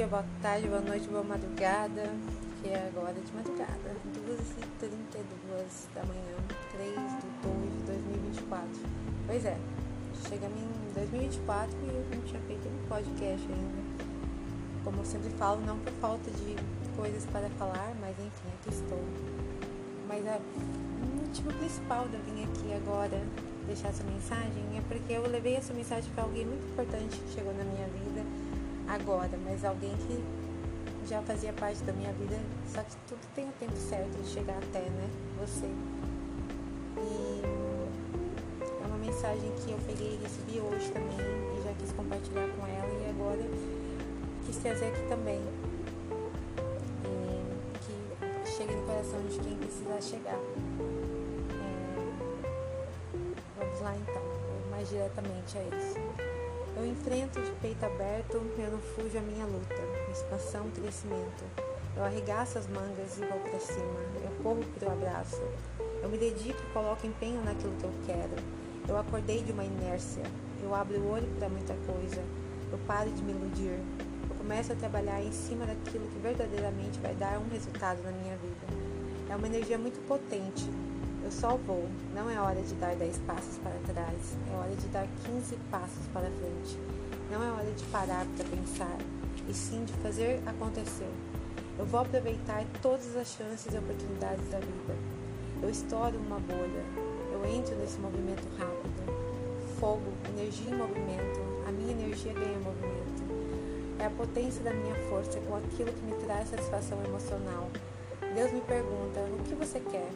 [0.00, 2.08] dia, boa tarde, boa noite, boa madrugada,
[2.62, 6.36] que é agora de madrugada, 2h32 da manhã,
[6.72, 8.68] 3 de 2 de 2024.
[9.26, 9.58] Pois é,
[10.26, 13.82] chegamos em 2024 e eu não tinha feito um podcast ainda.
[14.84, 16.56] Como eu sempre falo, não por falta de
[16.96, 19.04] coisas para falar, mas enfim, aqui estou.
[20.08, 23.20] Mas a, o motivo principal de eu vir aqui agora
[23.66, 27.52] deixar essa mensagem é porque eu levei essa mensagem para alguém muito importante que chegou
[27.52, 28.19] na minha vida
[28.90, 30.22] agora, mas alguém que
[31.08, 32.36] já fazia parte da minha vida,
[32.66, 35.08] só que tudo tem o tempo certo de chegar até, né?
[35.40, 35.66] Você.
[36.98, 37.42] E
[38.82, 42.66] é uma mensagem que eu peguei e recebi hoje também e já quis compartilhar com
[42.66, 43.42] ela e agora
[44.44, 45.40] quis trazer aqui também.
[47.04, 47.44] E
[47.78, 50.38] que chegue no coração de quem precisar chegar.
[51.54, 51.70] É,
[53.58, 54.22] vamos lá então,
[54.70, 56.29] mais diretamente a isso.
[56.80, 59.74] Eu enfrento de peito aberto, eu não fujo a minha luta.
[60.10, 61.44] Expansão, crescimento.
[61.94, 64.00] Eu arregaço as mangas e vou para cima.
[64.24, 65.42] Eu corro pro abraço.
[66.02, 68.34] Eu me dedico e coloco empenho naquilo que eu quero.
[68.88, 70.22] Eu acordei de uma inércia.
[70.62, 72.24] Eu abro o olho para muita coisa.
[72.72, 73.78] Eu paro de me iludir.
[74.30, 78.38] Eu começo a trabalhar em cima daquilo que verdadeiramente vai dar um resultado na minha
[78.38, 78.66] vida.
[79.28, 80.64] É uma energia muito potente,
[81.30, 81.88] eu só vou.
[82.12, 84.36] Não é hora de dar 10 passos para trás.
[84.52, 86.76] É hora de dar 15 passos para frente.
[87.30, 88.98] Não é hora de parar para pensar,
[89.48, 91.08] e sim de fazer acontecer.
[91.78, 94.96] Eu vou aproveitar todas as chances e oportunidades da vida.
[95.62, 96.84] Eu estouro uma bolha.
[97.32, 99.78] Eu entro nesse movimento rápido.
[99.78, 101.40] Fogo, energia em movimento.
[101.68, 103.22] A minha energia ganha movimento.
[104.00, 107.70] É a potência da minha força com aquilo que me traz satisfação emocional.
[108.34, 110.10] Deus me pergunta: o que você quer?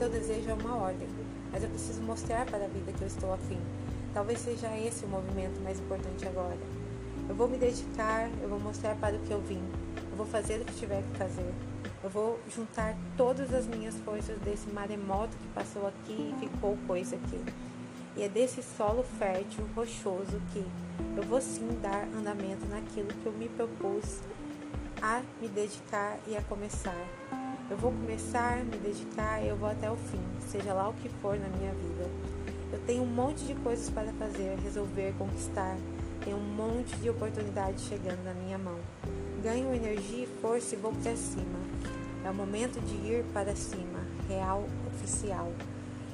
[0.00, 1.06] Teu desejo é uma ordem,
[1.52, 3.58] mas eu preciso mostrar para a vida que eu estou afim.
[4.14, 6.56] Talvez seja esse o movimento mais importante agora.
[7.28, 9.62] Eu vou me dedicar, eu vou mostrar para o que eu vim,
[10.10, 11.52] eu vou fazer o que tiver que fazer.
[12.02, 17.16] Eu vou juntar todas as minhas forças desse maremoto que passou aqui e ficou coisa
[17.16, 17.44] aqui.
[18.16, 20.64] E é desse solo fértil, rochoso, que
[21.14, 24.20] eu vou sim dar andamento naquilo que eu me propus
[25.02, 26.96] a me dedicar e a começar.
[27.70, 31.08] Eu vou começar, me dedicar e eu vou até o fim, seja lá o que
[31.08, 32.10] for na minha vida.
[32.72, 35.76] Eu tenho um monte de coisas para fazer, resolver, conquistar.
[36.24, 38.76] Tenho um monte de oportunidades chegando na minha mão.
[39.40, 41.60] Ganho energia e força e vou para cima.
[42.24, 45.52] É o momento de ir para cima, real, oficial.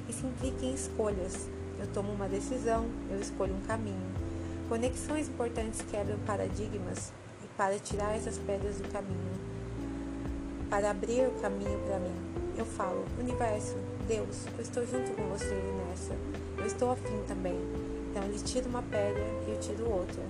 [0.07, 1.49] Isso implica em escolhas.
[1.79, 4.11] Eu tomo uma decisão, eu escolho um caminho.
[4.69, 7.11] Conexões importantes quebram paradigmas
[7.43, 9.46] e para tirar essas pedras do caminho
[10.69, 12.13] para abrir o caminho para mim.
[12.57, 13.75] Eu falo, universo,
[14.07, 16.13] Deus, eu estou junto com você nessa.
[16.57, 17.57] Eu estou afim também.
[18.09, 20.23] Então ele tira uma pedra e eu tiro outra.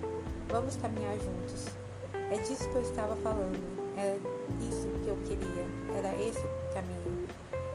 [0.50, 1.68] Vamos caminhar juntos.
[2.14, 3.60] É disso que eu estava falando.
[3.96, 4.18] Era
[4.62, 5.66] isso que eu queria.
[5.98, 7.28] Era esse o caminho.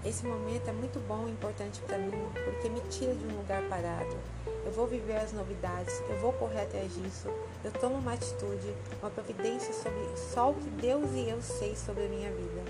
[0.05, 2.11] Esse momento é muito bom e importante para mim
[2.45, 4.17] porque me tira de um lugar parado.
[4.65, 7.29] Eu vou viver as novidades, eu vou correr atrás disso.
[7.65, 12.07] Eu tomo uma atitude, uma providência sobre só o que Deus e eu sei sobre
[12.07, 12.63] a minha vida.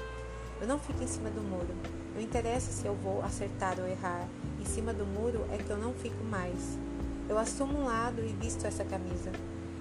[0.60, 1.74] Eu não fico em cima do muro.
[2.14, 4.26] Não interessa se eu vou acertar ou errar.
[4.60, 6.78] Em cima do muro é que eu não fico mais.
[7.28, 9.30] Eu assumo um lado e visto essa camisa.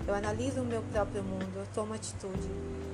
[0.07, 2.49] Eu analiso o meu próprio mundo, eu tomo atitude.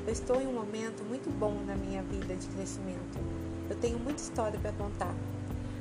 [0.05, 3.17] Eu estou em um momento muito bom na minha vida de crescimento.
[3.69, 5.13] Eu tenho muita história para contar.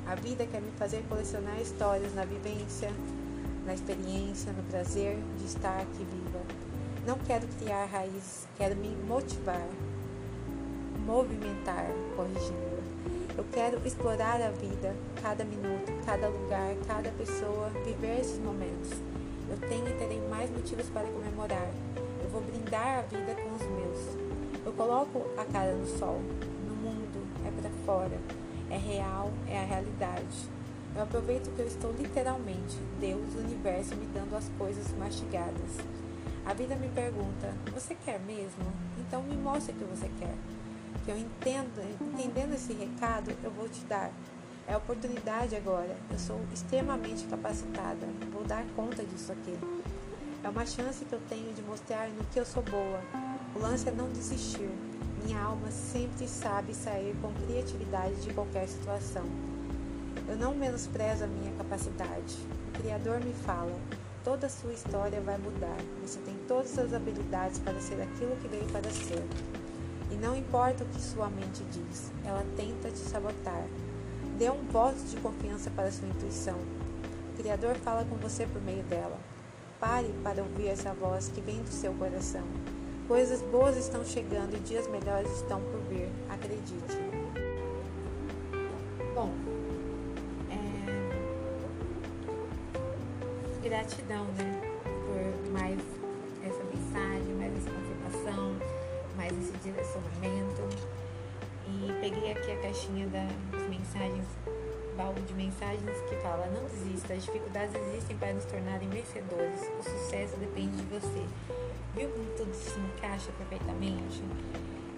[0.07, 2.89] A vida quer me fazer colecionar histórias na vivência,
[3.67, 6.39] na experiência, no prazer de estar aqui viva.
[7.05, 9.67] Não quero criar raízes, quero me motivar,
[11.05, 12.77] movimentar, corrigindo.
[13.37, 18.91] Eu quero explorar a vida, cada minuto, cada lugar, cada pessoa, viver esses momentos.
[19.49, 21.69] Eu tenho e terei mais motivos para comemorar.
[22.23, 24.17] Eu vou brindar a vida com os meus.
[24.65, 26.21] Eu coloco a cara no sol,
[27.45, 28.17] é para fora,
[28.69, 30.56] é real, é a realidade.
[30.95, 35.77] Eu aproveito que eu estou literalmente, Deus, o universo, me dando as coisas mastigadas.
[36.45, 38.65] A vida me pergunta: Você quer mesmo?
[38.99, 40.33] Então me mostre o que você quer.
[41.05, 44.11] Que eu entendo, entendendo esse recado, eu vou te dar.
[44.67, 45.95] É a oportunidade agora.
[46.09, 48.07] Eu sou extremamente capacitada.
[48.31, 49.57] Vou dar conta disso aqui.
[50.43, 53.01] É uma chance que eu tenho de mostrar no que eu sou boa.
[53.55, 54.69] O lance é não desistir.
[55.23, 59.25] Minha alma sempre sabe sair com criatividade de qualquer situação.
[60.27, 62.35] Eu não menosprezo a minha capacidade.
[62.69, 63.73] O Criador me fala:
[64.23, 65.77] toda a sua história vai mudar.
[66.01, 69.23] Você tem todas as habilidades para ser aquilo que veio para ser.
[70.11, 73.63] E não importa o que sua mente diz, ela tenta te sabotar.
[74.37, 76.57] Dê um voto de confiança para sua intuição.
[77.33, 79.17] O Criador fala com você por meio dela.
[79.79, 82.43] Pare para ouvir essa voz que vem do seu coração.
[83.07, 87.06] Coisas boas estão chegando e dias melhores estão por vir, acredite.
[93.67, 94.61] Gratidão, né,
[95.05, 95.79] por mais
[96.41, 98.55] essa mensagem, mais essa confirmação,
[99.17, 100.97] mais esse direcionamento.
[101.67, 104.25] E peguei aqui a caixinha das mensagens
[104.97, 109.61] baú de mensagens que fala: Não desista, as dificuldades existem para nos tornarem vencedores.
[109.79, 111.25] O sucesso depende de você.
[111.95, 114.23] Viu como tudo se encaixa perfeitamente?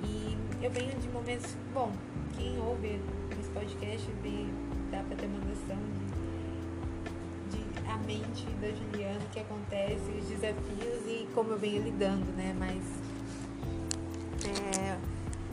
[0.04, 1.56] E eu venho de momentos.
[1.74, 1.92] Bom,
[2.38, 3.02] quem ouve
[3.40, 4.46] esse podcast vê,
[8.18, 12.56] da Juliana, o que acontece, os desafios e como eu venho lidando, né?
[12.58, 12.84] Mas.
[14.46, 14.98] É,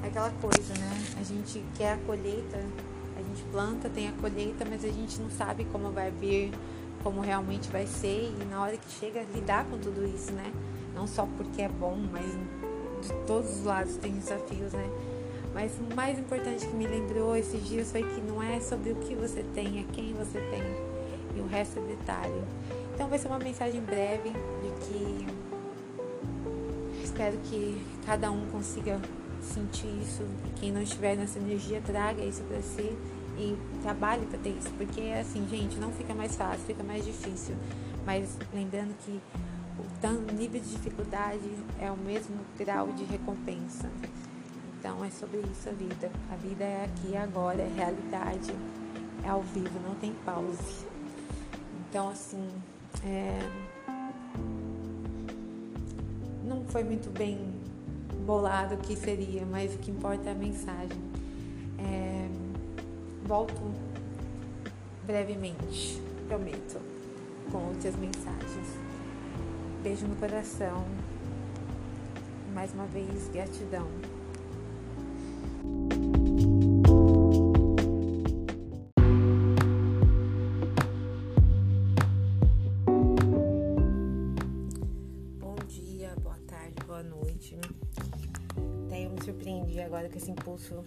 [0.04, 1.04] é aquela coisa, né?
[1.20, 2.58] A gente quer a colheita
[3.16, 6.52] a gente planta, tem a colheita, mas a gente não sabe como vai vir,
[7.02, 10.52] como realmente vai ser e na hora que chega lidar com tudo isso, né?
[10.94, 12.26] Não só porque é bom, mas
[13.02, 14.90] de todos os lados tem desafios, né?
[15.54, 18.96] Mas o mais importante que me lembrou esses dias foi que não é sobre o
[18.96, 20.85] que você tem, é quem você tem.
[21.46, 22.44] O resto é detalhe.
[22.92, 25.26] Então vai ser uma mensagem breve de que
[27.04, 29.00] espero que cada um consiga
[29.40, 30.24] sentir isso.
[30.44, 32.98] E quem não estiver nessa energia, traga isso para si
[33.38, 34.70] e trabalhe para ter isso.
[34.76, 37.54] Porque, assim, gente, não fica mais fácil, fica mais difícil.
[38.04, 39.20] Mas lembrando que
[39.78, 41.48] o nível de dificuldade
[41.80, 43.88] é o mesmo grau de recompensa.
[44.80, 46.10] Então, é sobre isso a vida.
[46.32, 48.52] A vida é aqui, agora, é realidade,
[49.24, 50.95] é ao vivo, não tem pause.
[51.88, 52.48] Então, assim,
[53.04, 53.38] é...
[56.44, 57.38] não foi muito bem
[58.26, 60.98] bolado o que seria, mas o que importa é a mensagem.
[61.78, 62.28] É,
[63.24, 63.54] volto
[65.04, 66.80] brevemente, prometo,
[67.52, 68.68] com outras mensagens.
[69.82, 70.84] Beijo no coração.
[72.52, 73.86] Mais uma vez, gratidão.
[89.84, 90.84] Agora com esse impulso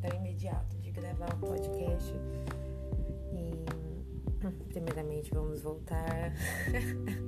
[0.00, 2.14] tão imediato de gravar um podcast.
[3.32, 3.64] E
[4.68, 6.32] primeiramente vamos voltar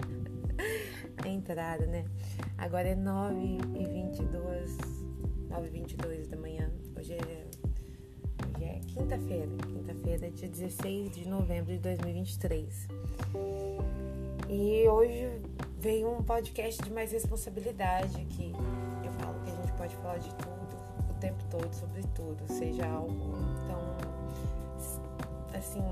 [1.22, 2.06] a entrada, né?
[2.56, 4.76] Agora é 9 e 22
[5.48, 6.70] 9 e 22 da manhã.
[6.96, 7.46] Hoje é,
[8.46, 9.48] hoje é quinta-feira.
[9.66, 12.88] Quinta-feira, dia 16 de novembro de 2023.
[14.48, 15.42] E hoje
[15.78, 18.52] veio um podcast de mais responsabilidade que
[19.88, 20.68] pode falar de tudo
[21.20, 23.34] tempo todo sobre tudo, seja algo
[23.66, 23.80] tão
[25.56, 25.82] assim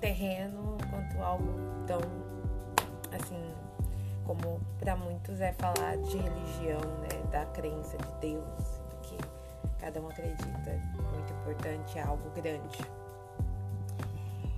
[0.00, 1.52] terreno quanto algo
[1.86, 2.00] tão
[3.12, 3.52] assim
[4.24, 9.16] como para muitos é falar de religião, né, da crença de Deus, que
[9.80, 10.70] cada um acredita.
[11.14, 12.78] Muito importante, é algo grande.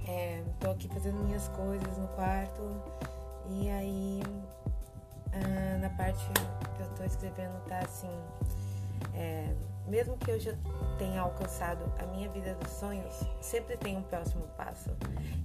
[0.08, 2.61] É, tô aqui fazendo minhas coisas no quarto
[3.49, 4.23] e aí
[5.32, 6.24] ah, na parte
[6.76, 8.10] que eu tô escrevendo tá assim
[9.14, 9.54] é,
[9.86, 10.52] mesmo que eu já
[10.98, 14.90] tenha alcançado a minha vida dos sonhos, sempre tem um próximo passo.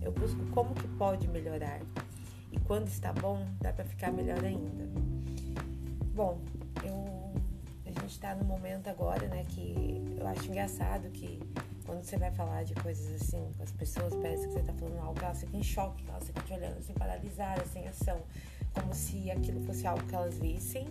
[0.01, 1.79] Eu busco como que pode melhorar.
[2.51, 4.85] E quando está bom, dá para ficar melhor ainda.
[6.13, 6.39] Bom,
[6.83, 7.33] eu,
[7.85, 11.39] a gente está no momento agora, né, que eu acho engraçado que
[11.85, 14.99] quando você vai falar de coisas assim com as pessoas, parece que você está falando
[14.99, 18.21] algo, elas ficam em choque, elas ficam te olhando assim, paralisadas, sem ação,
[18.75, 20.87] como se aquilo fosse algo que elas vissem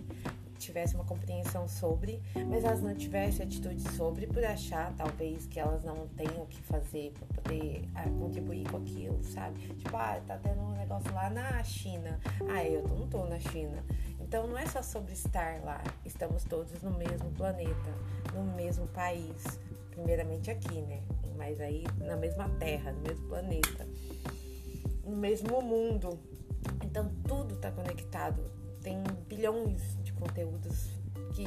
[0.64, 5.84] tivesse uma compreensão sobre, mas elas não tivessem atitude sobre por achar talvez que elas
[5.84, 9.60] não tenham o que fazer para poder ah, contribuir com aquilo, sabe?
[9.74, 12.18] Tipo, ah, tá tendo um negócio lá na China.
[12.48, 13.84] Ah, eu não tô na China.
[14.20, 17.94] Então não é só sobre estar lá, estamos todos no mesmo planeta,
[18.32, 19.60] no mesmo país,
[19.90, 21.02] primeiramente aqui, né?
[21.36, 23.86] Mas aí na mesma terra, no mesmo planeta,
[25.04, 26.18] no mesmo mundo.
[26.84, 28.42] Então tudo está conectado.
[28.82, 29.94] Tem bilhões
[30.24, 30.90] conteúdos
[31.34, 31.46] que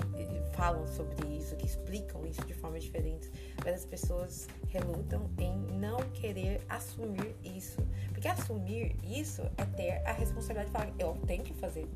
[0.55, 3.31] falam sobre isso, que explicam isso de forma diferente,
[3.63, 7.81] mas as pessoas relutam em não querer assumir isso.
[8.09, 11.87] Porque assumir isso é ter a responsabilidade de falar, eu tenho que fazer.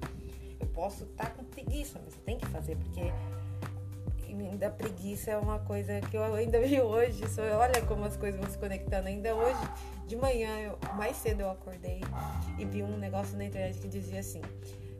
[0.59, 3.01] Eu posso estar tá com preguiça, mas eu tenho que fazer, porque
[4.33, 7.23] ainda preguiça é uma coisa que eu ainda vi hoje.
[7.23, 9.07] Isso, olha como as coisas vão se conectando.
[9.07, 9.59] Ainda hoje,
[10.07, 12.01] de manhã, eu, mais cedo eu acordei
[12.57, 14.41] e vi um negócio na internet que dizia assim: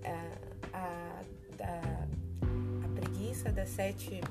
[0.04, 0.38] ah,
[0.74, 1.22] a
[1.64, 2.06] a,
[2.86, 4.22] a preguiça das sete,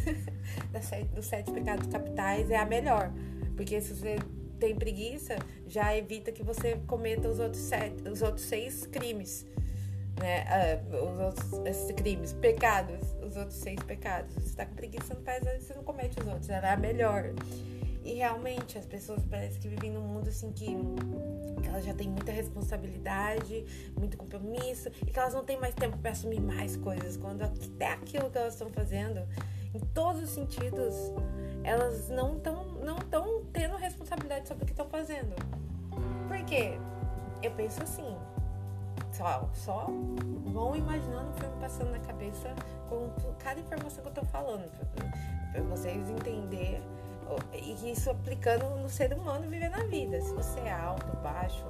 [0.72, 3.10] das sete, dos sete pecados capitais é a melhor.
[3.56, 4.16] Porque se você
[4.58, 5.36] tem preguiça,
[5.66, 9.46] já evita que você cometa os outros, sete, os outros seis crimes.
[10.20, 10.80] Né?
[10.92, 14.34] Uh, os outros esses crimes, pecados, os outros seis pecados.
[14.34, 16.76] Você tá com preguiça, você não faz, você não comete os outros, ela é a
[16.76, 17.32] melhor.
[18.04, 20.76] E realmente as pessoas parecem que vivem num mundo assim que
[21.66, 23.66] elas já têm muita responsabilidade,
[23.98, 27.16] muito compromisso e que elas não têm mais tempo para assumir mais coisas.
[27.16, 29.20] Quando até aquilo que elas estão fazendo,
[29.74, 30.94] em todos os sentidos,
[31.64, 35.34] elas não estão não tão tendo responsabilidade sobre o que estão fazendo.
[36.28, 36.78] Por quê?
[37.42, 38.16] Eu penso assim,
[39.16, 39.86] só, só
[40.52, 42.54] vão imaginando o filme passando na cabeça
[42.88, 44.70] com cada informação que eu tô falando,
[45.52, 46.82] para vocês entenderem
[47.52, 50.20] e isso aplicando no ser humano vivendo a vida.
[50.20, 51.64] Se você é alto, baixo,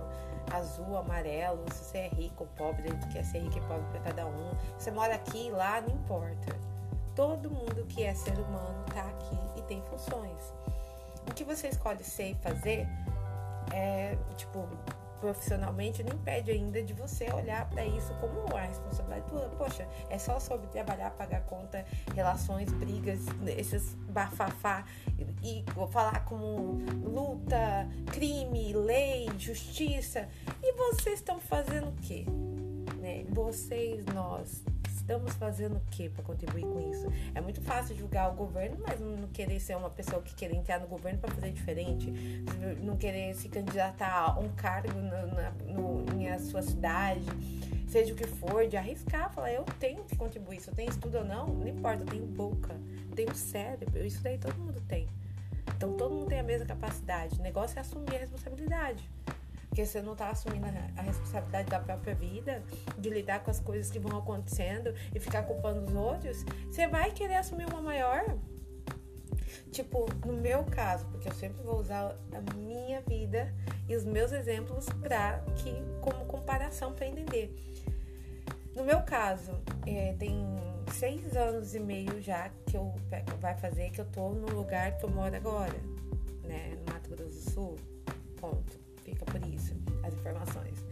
[0.53, 4.51] azul, amarelo, se você é rico pobre, quer ser rico e pobre para cada um.
[4.79, 6.55] Se você mora aqui, lá, não importa.
[7.15, 10.53] Todo mundo que é ser humano tá aqui e tem funções.
[11.29, 12.87] O que você escolhe ser e fazer
[13.73, 14.69] é, tipo,
[15.27, 19.49] profissionalmente não impede ainda de você olhar para isso como a responsabilidade tua.
[19.59, 23.19] Poxa, é só sobre trabalhar, pagar conta, relações, brigas,
[23.57, 24.85] esses bafafá
[25.43, 30.29] e vou falar como luta, crime, lei, justiça.
[30.63, 32.25] E vocês estão fazendo o quê?
[33.01, 33.25] Né?
[33.31, 34.63] Vocês, nós,
[35.07, 37.07] estamos fazendo o que para contribuir com isso?
[37.33, 40.81] É muito fácil julgar o governo, mas não querer ser uma pessoa que quer entrar
[40.81, 42.13] no governo para fazer diferente,
[42.83, 47.25] não querer se candidatar a um cargo na, na no, na sua cidade,
[47.89, 51.19] seja o que for, de arriscar, falar eu tenho que contribuir, se eu tenho estudo
[51.19, 52.75] ou não, não importa, eu tenho boca,
[53.15, 55.09] tenho cérebro, isso daí todo mundo tem.
[55.77, 57.39] Então todo mundo tem a mesma capacidade.
[57.39, 59.09] O negócio é assumir a responsabilidade.
[59.77, 60.67] Porque você não está assumindo
[60.97, 62.65] a responsabilidade da própria vida,
[62.97, 67.11] de lidar com as coisas que vão acontecendo e ficar culpando os outros, você vai
[67.11, 68.25] querer assumir uma maior.
[69.71, 73.55] Tipo, no meu caso, porque eu sempre vou usar a minha vida
[73.87, 77.55] e os meus exemplos para que como comparação para entender.
[78.75, 80.43] No meu caso, é, tem
[80.95, 82.95] seis anos e meio já que eu
[83.43, 85.77] vai fazer que eu tô no lugar que eu moro agora,
[86.45, 87.77] né, no Mato Grosso do Sul.
[88.41, 90.85] Ponto fica por isso as informações.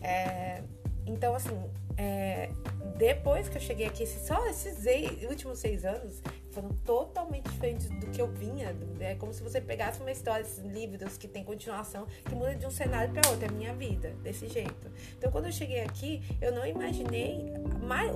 [0.00, 0.62] É,
[1.06, 1.58] então, assim,
[1.96, 2.50] é,
[2.96, 4.84] depois que eu cheguei aqui, só esses
[5.28, 8.74] últimos seis anos foram totalmente diferentes do que eu vinha.
[9.00, 12.64] É como se você pegasse uma história, esses livros que tem continuação, que muda de
[12.64, 13.46] um cenário para outro.
[13.46, 14.90] É minha vida, desse jeito.
[15.18, 17.52] Então, quando eu cheguei aqui, eu não imaginei,
[17.82, 18.10] mais,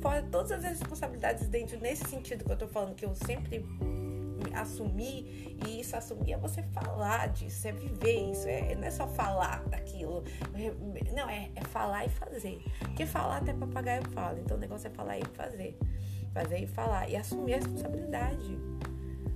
[0.00, 3.64] fora todas as responsabilidades dentro, nesse sentido que eu tô falando, que eu sempre
[4.54, 9.06] assumir, e isso assumir é você falar disso, é viver isso, é, não é só
[9.06, 10.24] falar daquilo.
[11.14, 12.62] Não, é, é falar e fazer.
[12.80, 15.78] Porque falar até papagaio fala, então o negócio é falar e fazer.
[16.32, 17.08] Fazer e falar.
[17.10, 18.58] E assumir a responsabilidade.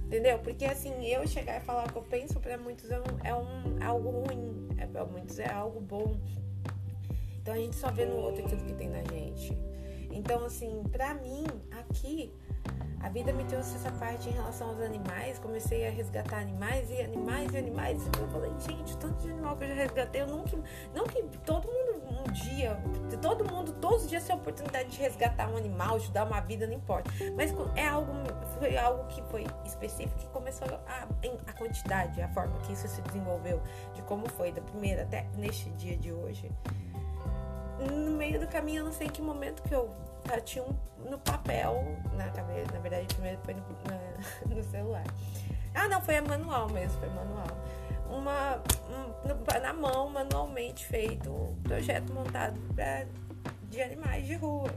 [0.07, 0.39] Entendeu?
[0.39, 3.35] Porque assim, eu chegar e falar o que eu penso, para muitos é, um, é,
[3.35, 6.17] um, é algo ruim, é, para muitos é algo bom.
[7.41, 9.57] Então a gente só vê no outro aquilo que tem na gente.
[10.15, 12.33] Então, assim, pra mim, aqui,
[13.05, 15.39] a vida me trouxe essa parte em relação aos animais.
[15.39, 18.03] Comecei a resgatar animais e animais e animais.
[18.03, 20.23] E eu falei, gente, tanto de animal que eu já resgatei.
[20.23, 20.59] Eu nunca.
[20.95, 21.95] Não que todo mundo
[22.27, 22.79] um dia,
[23.21, 26.41] todo mundo, todos os dias tem a oportunidade de resgatar um animal, de dar uma
[26.41, 27.11] vida, não importa.
[27.37, 28.13] Mas é algo,
[28.59, 31.07] foi algo que foi específico que começou a,
[31.47, 35.69] a quantidade, a forma que isso se desenvolveu, de como foi, da primeira até neste
[35.73, 36.51] dia de hoje.
[37.91, 39.91] No meio do caminho, eu não sei em que momento que eu
[40.29, 40.75] ela tinha um
[41.09, 41.85] no papel,
[42.17, 44.01] na, na verdade primeiro foi no, na,
[44.55, 45.05] no celular.
[45.75, 47.47] Ah, não, foi manual mesmo, foi manual.
[48.09, 53.07] Uma, um, na mão, manualmente feito, um projeto montado pra,
[53.69, 54.71] de animais de rua.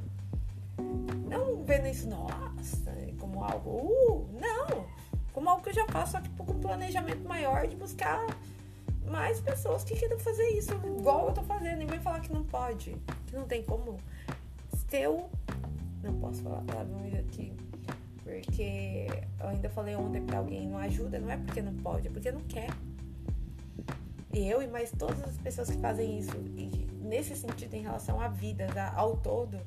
[1.29, 4.85] Não vendo isso, nossa, como algo, uh, não,
[5.33, 8.25] como algo que eu já faço, só que com um planejamento maior de buscar
[9.05, 12.43] mais pessoas que queiram fazer isso, igual eu tô fazendo, e vem falar que não
[12.43, 12.95] pode,
[13.27, 13.97] que não tem como
[14.89, 15.29] seu.
[16.03, 17.53] Não posso falar palavrões aqui.
[18.23, 19.07] Porque
[19.39, 22.31] eu ainda falei ontem pra alguém, não ajuda, não é porque não pode, é porque
[22.31, 22.69] não quer.
[24.33, 26.37] E eu e mais todas as pessoas que fazem isso,
[27.01, 29.57] nesse sentido, em relação à vida, ao todo,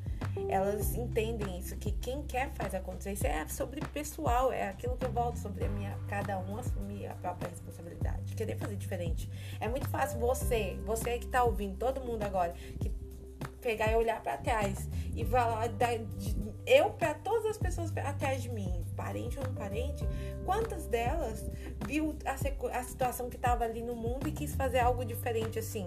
[0.48, 3.12] elas entendem isso, que quem quer faz acontecer.
[3.12, 7.06] Isso é sobre pessoal, é aquilo que eu volto sobre a minha, cada um assumir
[7.06, 9.28] a própria responsabilidade, querer fazer diferente.
[9.58, 12.90] É muito fácil você, você que tá ouvindo, todo mundo agora, que
[13.60, 16.06] pegar e olhar para trás e falar de,
[16.66, 20.04] eu para todas as pessoas atrás de mim, parente ou não parente,
[20.44, 21.50] quantas delas
[21.86, 25.86] viu a, a situação que estava ali no mundo e quis fazer algo diferente assim?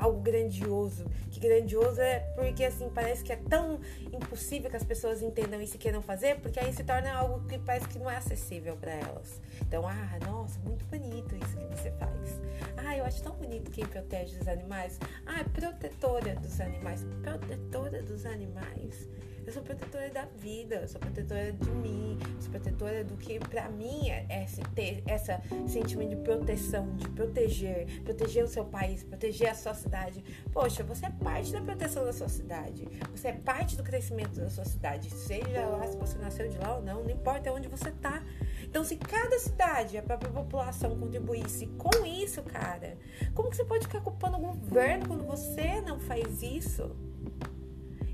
[0.00, 1.04] Algo grandioso.
[1.30, 3.78] Que grandioso é porque assim parece que é tão
[4.12, 7.58] impossível que as pessoas entendam isso e queiram fazer, porque aí se torna algo que
[7.58, 9.40] parece que não é acessível para elas.
[9.60, 12.40] Então, ah, nossa, muito bonito isso que você faz.
[12.76, 14.98] Ah, eu acho tão bonito quem protege os animais.
[15.26, 17.04] Ah, é protetora dos animais.
[17.22, 19.08] Protetora dos animais.
[19.46, 23.38] Eu sou protetora da vida, eu sou protetora de mim, eu sou protetora do que
[23.38, 29.02] pra mim é, é ter essa sentimento de proteção, de proteger, proteger o seu país,
[29.02, 30.22] proteger a sua cidade.
[30.52, 34.50] Poxa, você é parte da proteção da sua cidade, você é parte do crescimento da
[34.50, 37.90] sua cidade, seja lá se você nasceu de lá ou não, não importa onde você
[37.90, 38.22] tá.
[38.62, 42.96] Então, se cada cidade, a própria população contribuísse com isso, cara,
[43.34, 46.94] como que você pode ficar culpando o governo quando você não faz isso?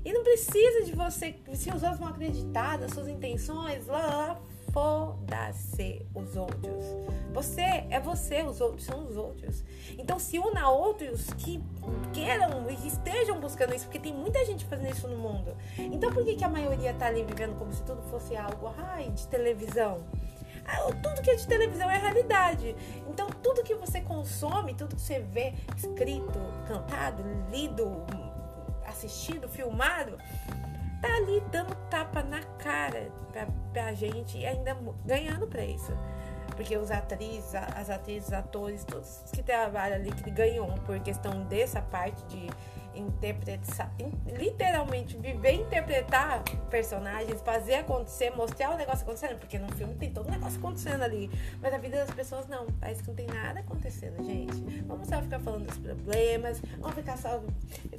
[0.07, 4.41] E não precisa de você, se os outros vão acreditar nas suas intenções, lá, lá,
[4.71, 6.85] foda-se os outros.
[7.33, 9.65] Você é você, os outros são os outros.
[9.97, 11.61] Então se una a outros que
[12.13, 15.53] queiram e estejam buscando isso, porque tem muita gente fazendo isso no mundo.
[15.77, 19.09] Então por que, que a maioria tá ali vivendo como se tudo fosse algo ai,
[19.09, 20.05] de televisão?
[20.65, 22.75] Ah, tudo que é de televisão é realidade.
[23.09, 28.05] Então, tudo que você consome, tudo que você vê escrito, cantado, lido,
[28.87, 30.17] assistindo, filmado,
[31.01, 34.75] tá ali dando tapa na cara pra, pra gente e ainda
[35.05, 35.91] ganhando pra isso.
[36.55, 41.81] Porque os atrizes, as atrizes, atores, todos que trabalham ali, que ganham por questão dessa
[41.81, 42.47] parte de
[42.97, 43.93] interpretar,
[44.37, 50.27] literalmente viver interpretar personagens, fazer acontecer, mostrar o negócio acontecendo, porque no filme tem todo
[50.27, 51.29] o negócio acontecendo ali,
[51.61, 54.57] mas a vida das pessoas não, parece que não tem nada acontecendo, gente.
[54.85, 57.41] Vamos só ficar falando dos problemas, vamos ficar só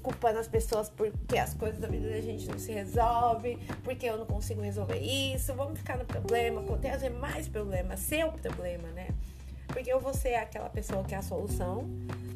[0.03, 4.17] culpando as pessoas porque as coisas da vida da gente não se resolvem, porque eu
[4.17, 9.09] não consigo resolver isso, vamos ficar no problema, trazer mais problemas, seu problema, né?
[9.69, 11.85] Porque ou você é aquela pessoa que é a solução,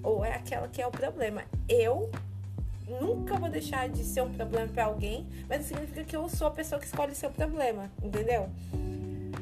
[0.03, 1.43] ou é aquela que é o problema.
[1.69, 2.11] Eu
[3.01, 6.51] nunca vou deixar de ser um problema para alguém, mas significa que eu sou a
[6.51, 8.49] pessoa que escolhe seu problema, entendeu?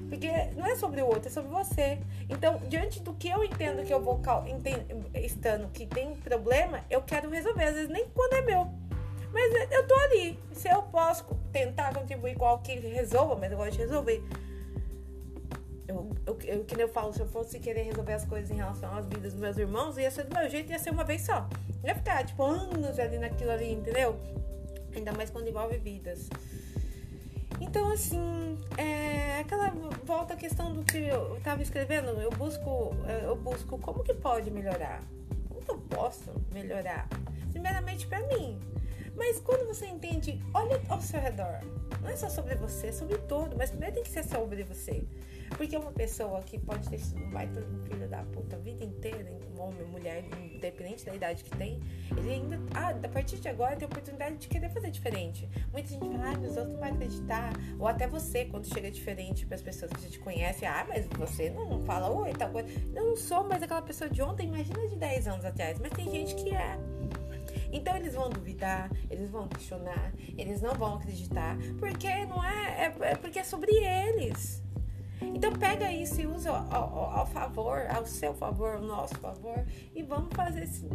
[0.08, 2.00] Porque não é sobre o outro, é sobre você.
[2.28, 4.20] Então, diante do que eu entendo que eu vou
[5.14, 7.64] estando que tem problema, eu quero resolver.
[7.64, 8.68] Às vezes nem quando é meu.
[9.32, 10.38] Mas eu tô ali.
[10.52, 14.24] Se eu posso tentar contribuir com algo que resolva, mas eu gosto de resolver.
[15.86, 18.56] Eu, eu, eu, que nem eu falo, se eu fosse querer resolver as coisas em
[18.56, 21.22] relação às vidas dos meus irmãos, ia ser do meu jeito, ia ser uma vez
[21.22, 21.48] só.
[21.84, 24.18] Ia ficar, tipo, anos ali naquilo ali, entendeu?
[24.94, 26.28] Ainda mais quando envolve vidas.
[27.60, 29.70] Então, assim, é aquela
[30.04, 34.50] volta à questão do que eu tava escrevendo, eu busco, eu busco como que pode
[34.50, 35.02] melhorar?
[35.48, 37.06] Como que eu posso melhorar?
[37.52, 38.58] Primeiramente para mim.
[39.14, 41.60] Mas quando você entende, olha ao seu redor.
[42.00, 45.04] Não é só sobre você, é sobre todo, mas primeiro tem que ser sobre você.
[45.56, 48.84] Porque uma pessoa que pode ter sido um baita um filho da puta a vida
[48.84, 51.80] inteira, um homem, mulher, independente da idade que tem,
[52.16, 55.48] ele ainda, ah, a partir de agora tem a oportunidade de querer fazer diferente.
[55.72, 57.52] Muita gente fala, ah, os outros não vão acreditar.
[57.78, 61.06] Ou até você, quando chega diferente para as pessoas que já te conhecem, ah, mas
[61.06, 62.68] você não fala oi, tal coisa.
[62.94, 66.10] Eu não sou mais aquela pessoa de ontem, imagina de 10 anos atrás, mas tem
[66.10, 66.78] gente que é.
[67.72, 73.10] Então eles vão duvidar, eles vão questionar, eles não vão acreditar, porque não é, é,
[73.12, 74.62] é porque é sobre eles.
[75.22, 79.64] Então pega isso e usa ao, ao, ao, favor, ao seu favor, ao nosso favor,
[79.94, 80.86] e vamos fazer esse,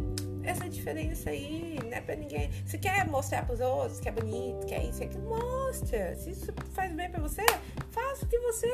[0.42, 2.50] essa diferença aí, não é pra ninguém.
[2.64, 6.14] Se quer mostrar pros outros que é bonito, que é isso, é que mostra.
[6.16, 7.44] Se isso faz bem pra você,
[7.90, 8.68] faça o que você.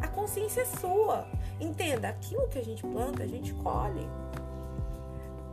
[0.00, 1.26] A consciência é sua.
[1.60, 4.08] Entenda, aquilo que a gente planta, a gente colhe.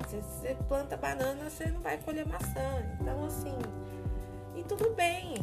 [0.08, 2.84] Se você planta banana, você não vai colher maçã.
[3.00, 3.56] Então, assim,
[4.56, 5.36] e tudo bem,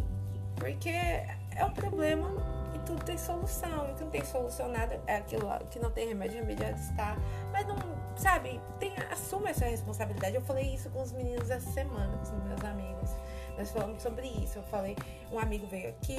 [0.56, 2.55] porque é um problema
[2.86, 3.90] tudo tem solução.
[3.90, 7.16] E que não tem solução nada é aquilo que não tem remédio, remediado está.
[7.52, 7.76] Mas não,
[8.16, 10.36] sabe, tem, assuma essa responsabilidade.
[10.36, 13.10] Eu falei isso com os meninos essa semana, com os meus amigos.
[13.58, 14.58] Nós falamos sobre isso.
[14.58, 14.96] Eu falei,
[15.32, 16.18] um amigo veio aqui.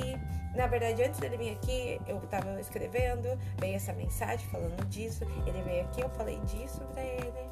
[0.56, 5.23] Na verdade, antes dele vir aqui, eu estava escrevendo, veio essa mensagem falando disso.
[5.45, 7.47] Ele veio aqui, eu falei disso pra ele.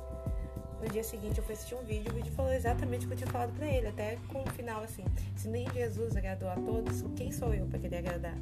[0.82, 3.18] No dia seguinte eu fui assistir um vídeo, o vídeo falou exatamente o que eu
[3.18, 7.04] tinha falado pra ele, até com o final assim: se nem Jesus agradou a todos,
[7.16, 8.36] quem sou eu para querer agradar?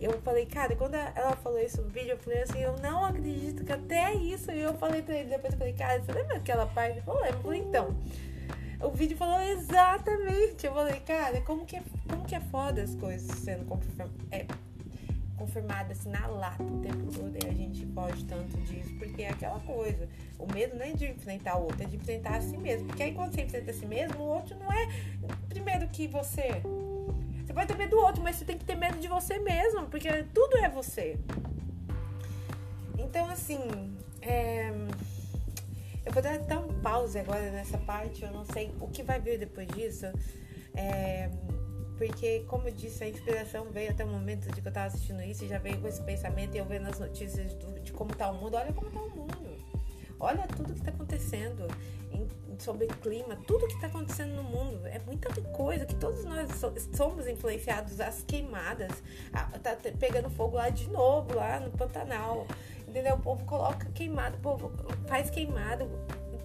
[0.00, 3.64] Eu falei, cara, quando ela falou isso no vídeo, eu falei assim, eu não acredito
[3.64, 4.50] que até isso.
[4.52, 6.92] E eu falei pra ele, depois eu falei, cara, você lembra aquela parte?
[6.92, 7.38] Ele falou, lembro.
[7.38, 7.96] Eu falei, então.
[8.80, 10.64] O vídeo falou exatamente.
[10.64, 14.14] Eu falei, cara, como que é, como que é foda as coisas sendo confirmadas.
[14.30, 14.46] É,
[15.38, 19.30] confirmada assim na lata o tempo todo e a gente foge tanto disso, porque é
[19.30, 20.08] aquela coisa.
[20.38, 22.88] O medo não é de enfrentar o outro, é de enfrentar a si mesmo.
[22.88, 24.88] Porque aí quando você enfrenta a si mesmo, o outro não é
[25.48, 26.60] primeiro que você.
[27.58, 30.08] Pode ter medo do outro, mas você tem que ter medo de você mesmo, porque
[30.32, 31.18] tudo é você.
[32.96, 33.58] Então, assim,
[34.22, 34.68] é...
[36.06, 38.22] eu vou dar um pause agora nessa parte.
[38.22, 40.06] Eu não sei o que vai vir depois disso.
[40.72, 41.28] É,
[41.96, 45.20] porque, como eu disse, a inspiração veio até o momento de que eu tava assistindo
[45.24, 48.14] isso e já veio com esse pensamento e eu vendo as notícias do, de como
[48.14, 48.54] tá o mundo.
[48.54, 49.47] Olha como tá o mundo.
[50.20, 51.66] Olha tudo que tá acontecendo
[52.58, 54.84] sobre clima, tudo que tá acontecendo no mundo.
[54.86, 58.00] É muita coisa que todos nós so, somos influenciados.
[58.00, 58.90] As queimadas,
[59.32, 62.46] a, tá pegando fogo lá de novo, lá no Pantanal.
[62.86, 63.14] Entendeu?
[63.14, 64.72] O povo coloca queimado, o povo
[65.06, 65.88] faz queimado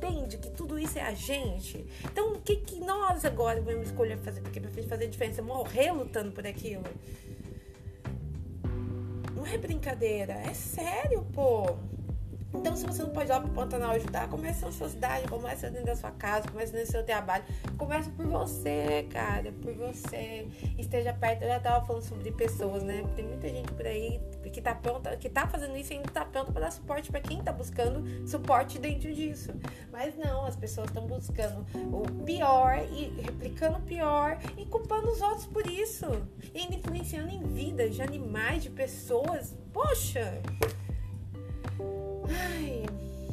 [0.04, 1.86] entende que tudo isso é a gente.
[2.04, 4.42] Então, o que, que nós agora vamos escolher fazer?
[4.42, 6.84] Porque pra fazer diferença, morrer lutando por aquilo.
[9.34, 11.78] Não é brincadeira, é sério, pô.
[12.54, 15.70] Então, se você não pode ir lá pro Pantanal ajudar, comece na sua cidade, comece
[15.70, 17.44] dentro da sua casa, comece no seu trabalho.
[17.78, 20.48] Comece por você, cara, por você.
[20.78, 21.44] Esteja perto.
[21.44, 23.04] Eu já tava falando sobre pessoas, né?
[23.16, 26.24] Tem muita gente por aí que tá pronta, que tá fazendo isso e ainda tá
[26.24, 29.52] pronta para dar suporte para quem tá buscando suporte dentro disso.
[29.92, 35.22] Mas não, as pessoas estão buscando o pior e replicando o pior e culpando os
[35.22, 36.06] outros por isso.
[36.54, 39.58] E ainda influenciando em vidas de animais, de pessoas.
[39.74, 40.42] Poxa!
[42.30, 42.86] Ai,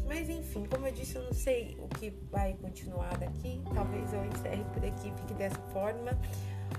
[0.07, 3.63] mas enfim, como eu disse, eu não sei o que vai continuar daqui.
[3.75, 6.19] Talvez eu encerre por aqui, fique dessa forma,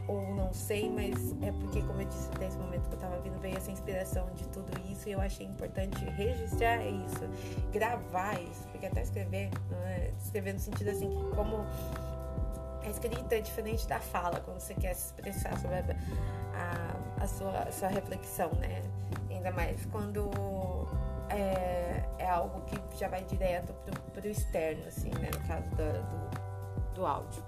[0.08, 3.40] ou não sei, mas é porque, como eu disse, nesse momento que eu tava vindo,
[3.40, 7.30] veio essa inspiração de tudo isso e eu achei importante registrar isso,
[7.72, 9.50] gravar isso, porque até escrever,
[9.86, 10.12] é?
[10.22, 11.66] escrever no sentido assim, como
[12.84, 15.84] a escrita é diferente da fala, quando você quer se expressar sobre a,
[16.54, 18.82] a, a sua, a sua reflexão, né?
[19.30, 20.30] Ainda mais quando
[21.36, 25.30] é, é algo que já vai direto pro, pro externo, assim, né?
[25.34, 27.44] No caso do, do, do áudio.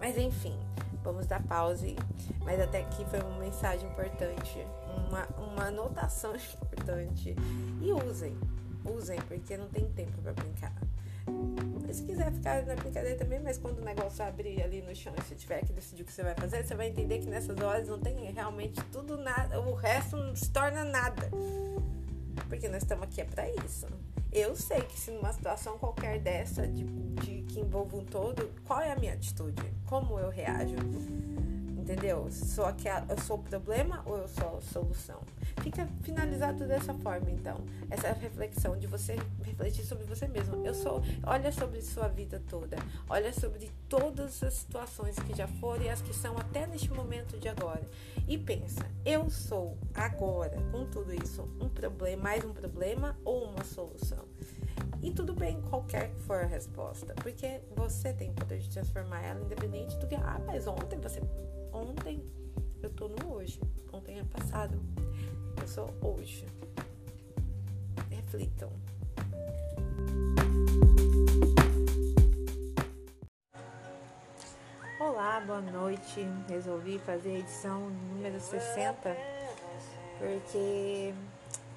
[0.00, 0.58] Mas enfim,
[1.02, 1.96] vamos dar pause.
[2.44, 4.66] Mas até aqui foi uma mensagem importante,
[5.08, 7.34] uma, uma anotação importante.
[7.80, 8.36] E usem,
[8.84, 10.72] usem, porque não tem tempo para brincar.
[11.92, 15.22] Se quiser ficar na brincadeira também, mas quando o negócio abrir ali no chão e
[15.22, 17.88] você tiver que decidir o que você vai fazer, você vai entender que nessas horas
[17.88, 21.30] não tem realmente tudo nada, o resto não se torna nada
[22.48, 23.86] porque nós estamos aqui é para isso.
[24.32, 28.80] Eu sei que se numa situação qualquer dessa, de, de que envolva um todo, qual
[28.80, 29.62] é a minha atitude?
[29.86, 30.76] Como eu reajo?
[31.86, 32.26] Entendeu?
[32.32, 35.20] Sou aquela, eu sou o problema ou eu sou a solução?
[35.62, 37.64] Fica finalizado dessa forma, então.
[37.88, 40.66] Essa reflexão de você refletir sobre você mesmo.
[40.66, 42.76] Eu sou, olha sobre sua vida toda.
[43.08, 47.38] Olha sobre todas as situações que já foram e as que são até neste momento
[47.38, 47.88] de agora.
[48.26, 53.62] E pensa, eu sou agora, com tudo isso, um problema, mais um problema ou uma
[53.62, 54.24] solução?
[55.00, 59.40] E tudo bem, qualquer que for a resposta, porque você tem poder de transformar ela
[59.40, 60.16] independente do que.
[60.16, 61.20] Ah, mas ontem você
[61.72, 62.22] ontem,
[62.82, 63.60] eu tô no hoje.
[63.92, 64.80] Ontem é passado.
[65.60, 66.46] Eu sou hoje.
[68.10, 68.70] Reflitam.
[75.00, 76.26] Olá, boa noite.
[76.48, 79.16] Resolvi fazer a edição número 60
[80.18, 81.14] porque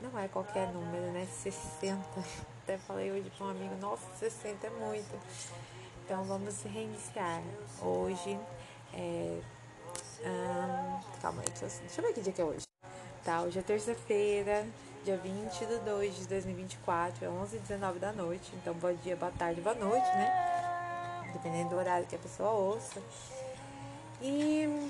[0.02, 1.26] não é qualquer número, né?
[1.26, 2.04] 60.
[2.64, 5.20] Até falei hoje para um amigo, nossa, 60 é muito.
[6.06, 7.42] Então vamos reiniciar.
[7.82, 8.40] Hoje
[8.94, 9.42] é
[11.22, 12.66] calma aí, deixa eu ver que dia que é hoje.
[13.24, 14.66] Tá, hoje é terça-feira,
[15.04, 18.52] dia 20 de 2 de 2024, é 11 h 19 da noite.
[18.56, 21.30] Então, bom dia, boa tarde, boa noite, né?
[21.34, 23.02] Dependendo do horário que a pessoa ouça.
[24.22, 24.90] E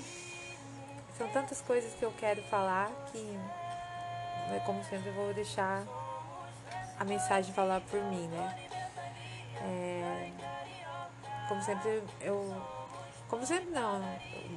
[1.16, 5.84] são tantas coisas que eu quero falar que, né, como sempre, eu vou deixar
[6.98, 8.68] a mensagem falar por mim, né?
[9.62, 10.30] É,
[11.48, 12.79] como sempre, eu
[13.30, 14.02] como sempre não,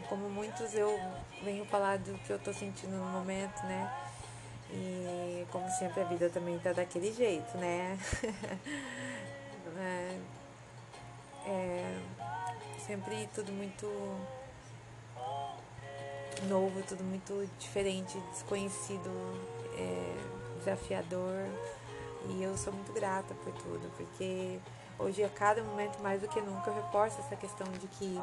[0.09, 0.99] como muitos eu
[1.43, 3.93] venho falar do que eu tô sentindo no momento, né?
[4.71, 7.95] E como sempre a vida também tá daquele jeito, né?
[9.77, 10.19] é,
[11.45, 11.99] é,
[12.79, 13.85] sempre tudo muito
[16.49, 19.11] novo, tudo muito diferente, desconhecido,
[19.77, 21.47] é, desafiador.
[22.29, 24.59] E eu sou muito grata por tudo, porque
[25.03, 28.19] hoje a cada momento mais do que nunca eu reforço essa questão de que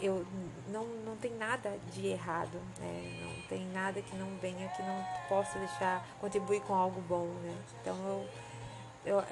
[0.00, 0.24] eu
[0.68, 3.20] não, não tem nada de errado, né?
[3.22, 7.56] Não tem nada que não venha que não possa deixar contribuir com algo bom, né?
[7.80, 8.28] Então eu,
[9.04, 9.24] eu,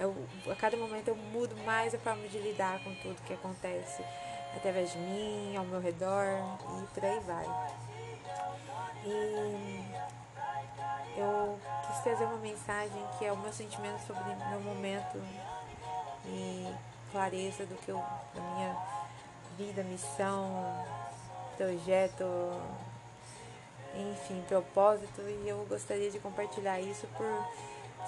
[0.45, 4.05] eu a cada momento eu mudo mais a forma de lidar com tudo que acontece
[4.57, 6.25] através de mim, ao meu redor
[6.83, 7.47] e por aí vai.
[9.05, 9.85] E
[11.17, 15.23] eu quis trazer uma mensagem que é o meu sentimento sobre meu momento
[16.27, 16.75] e
[17.13, 18.03] clareza do que eu,
[18.35, 18.77] da minha
[19.57, 20.85] vida, missão,
[21.57, 22.25] projeto,
[23.95, 27.27] enfim, propósito, e eu gostaria de compartilhar isso por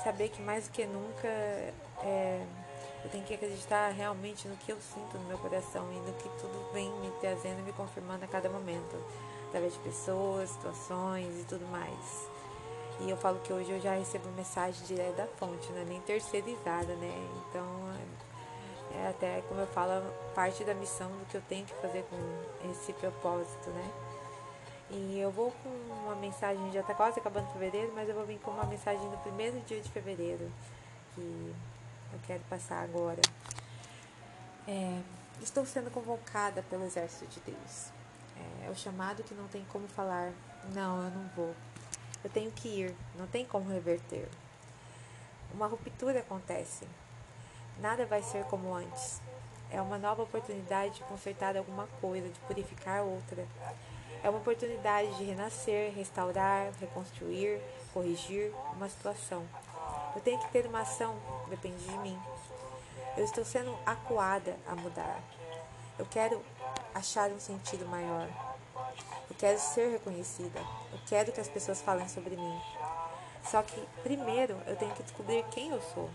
[0.03, 2.47] saber que mais do que nunca é,
[3.05, 6.29] Eu tenho que acreditar realmente no que eu sinto no meu coração e no que
[6.41, 8.97] tudo vem me trazendo e me confirmando a cada momento,
[9.49, 12.29] através de pessoas, situações e tudo mais.
[13.01, 16.01] E eu falo que hoje eu já recebo mensagem direto da fonte, não é nem
[16.01, 17.29] terceirizada, né?
[17.49, 17.65] Então,
[18.95, 20.03] é até, como eu falo,
[20.35, 23.91] parte da missão do que eu tenho que fazer com esse propósito, né?
[24.91, 28.39] E eu vou com uma mensagem, já está quase acabando fevereiro, mas eu vou vir
[28.39, 30.51] com uma mensagem no primeiro dia de fevereiro,
[31.15, 31.55] que
[32.13, 33.21] eu quero passar agora.
[34.67, 35.01] É,
[35.43, 37.91] estou sendo convocada pelo exército de Deus.
[38.37, 40.33] É, é o chamado que não tem como falar,
[40.75, 41.55] não, eu não vou.
[42.25, 44.29] Eu tenho que ir, não tem como reverter.
[45.55, 46.87] Uma ruptura acontece.
[47.81, 49.21] Nada vai ser como antes.
[49.71, 53.47] É uma nova oportunidade de consertar alguma coisa, de purificar outra.
[54.23, 57.61] É uma oportunidade de renascer, restaurar, reconstruir,
[57.95, 59.47] corrigir uma situação.
[60.15, 61.17] Eu tenho que ter uma ação,
[61.49, 62.19] depende de mim.
[63.17, 65.21] Eu estou sendo acuada a mudar.
[65.99, 66.43] Eu quero
[66.95, 68.29] achar um sentido maior.
[69.31, 70.59] Eu quero ser reconhecida.
[70.93, 72.61] Eu quero que as pessoas falem sobre mim.
[73.45, 76.11] Só que primeiro eu tenho que descobrir quem eu sou.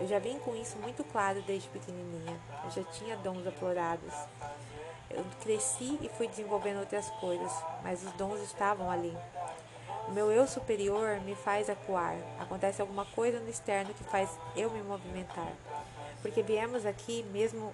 [0.00, 2.38] Eu já vim com isso muito claro desde pequenininha.
[2.64, 4.12] Eu já tinha dons aflorados.
[5.10, 9.16] Eu cresci e fui desenvolvendo outras coisas, mas os dons estavam ali.
[10.08, 12.16] O meu eu superior me faz acuar.
[12.40, 15.52] Acontece alguma coisa no externo que faz eu me movimentar.
[16.20, 17.72] Porque viemos aqui, mesmo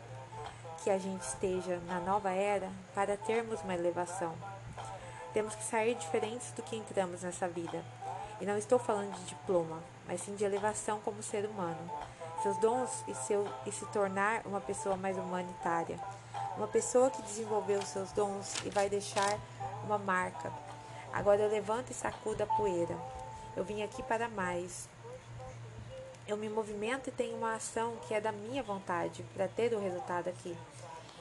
[0.83, 4.35] que a gente esteja na nova era, para termos uma elevação.
[5.33, 7.85] Temos que sair diferentes do que entramos nessa vida.
[8.41, 11.91] E não estou falando de diploma, mas sim de elevação como ser humano.
[12.43, 15.99] Seus dons e, seu, e se tornar uma pessoa mais humanitária
[16.59, 19.38] uma pessoa que desenvolveu seus dons e vai deixar
[19.85, 20.53] uma marca.
[21.12, 22.99] Agora eu levanto e sacudo a poeira.
[23.57, 24.88] Eu vim aqui para mais.
[26.29, 29.81] Eu me movimento e tenho uma ação que é da minha vontade para ter o
[29.81, 30.55] resultado aqui.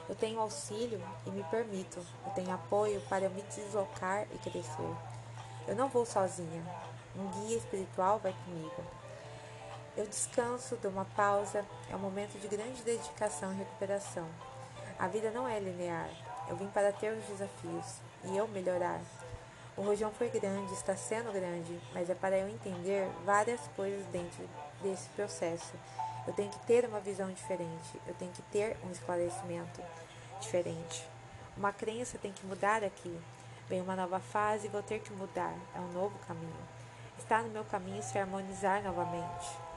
[0.10, 2.06] Eu tenho auxílio e me permito.
[2.26, 4.96] Eu tenho apoio para me deslocar e crescer.
[5.65, 6.62] Eu não vou sozinha.
[7.15, 8.84] Um guia espiritual vai comigo.
[9.96, 11.65] Eu descanso, dou uma pausa.
[11.89, 14.28] É um momento de grande dedicação e recuperação.
[15.00, 16.10] A vida não é linear.
[16.50, 19.00] Eu vim para ter os desafios e eu melhorar.
[19.78, 24.46] O rojão foi grande, está sendo grande, mas é para eu entender várias coisas dentro
[24.81, 25.73] desse processo.
[26.25, 29.81] Eu tenho que ter uma visão diferente, eu tenho que ter um esclarecimento
[30.41, 31.07] diferente.
[31.55, 33.17] Uma crença tem que mudar aqui.
[33.69, 35.53] Vem uma nova fase e vou ter que mudar.
[35.75, 36.67] É um novo caminho.
[37.17, 39.67] Está no meu caminho se harmonizar novamente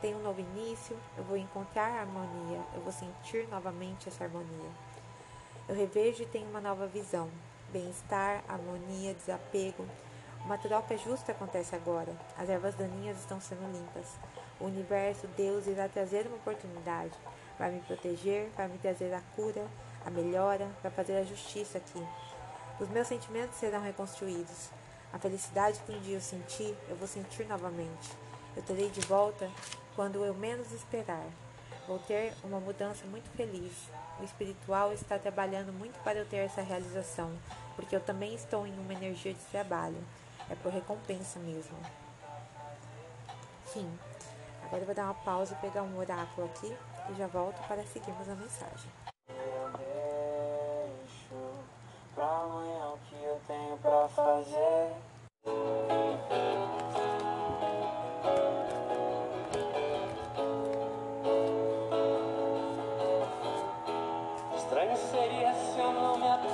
[0.00, 4.70] tem um novo início, eu vou encontrar a harmonia, eu vou sentir novamente essa harmonia.
[5.68, 7.28] Eu revejo e tenho uma nova visão.
[7.70, 9.86] Bem-estar, harmonia, desapego.
[10.44, 12.12] Uma troca justa acontece agora.
[12.36, 14.06] As ervas daninhas estão sendo limpas.
[14.60, 17.12] O universo, Deus, irá trazer uma oportunidade.
[17.58, 19.66] Vai me proteger, vai me trazer a cura,
[20.04, 22.06] a melhora, vai fazer a justiça aqui.
[22.78, 24.70] Os meus sentimentos serão reconstruídos.
[25.12, 28.10] A felicidade que um dia eu senti, eu vou sentir novamente.
[28.56, 29.50] Eu terei de volta
[29.96, 31.26] quando eu menos esperar.
[31.86, 33.72] Vou ter uma mudança muito feliz.
[34.20, 37.32] O espiritual está trabalhando muito para eu ter essa realização,
[37.74, 39.98] porque eu também estou em uma energia de trabalho.
[40.48, 41.76] É por recompensa mesmo.
[43.72, 43.90] Fim.
[44.70, 46.72] Agora eu vou dar uma pausa e pegar um oráculo aqui
[47.10, 48.88] e já volto para seguirmos a mensagem.
[52.14, 54.94] Pra amanhã o que eu tenho pra fazer.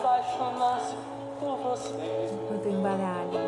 [0.07, 0.97] apaixonasse
[1.39, 2.31] por você.
[2.33, 3.46] Enquanto embaralho.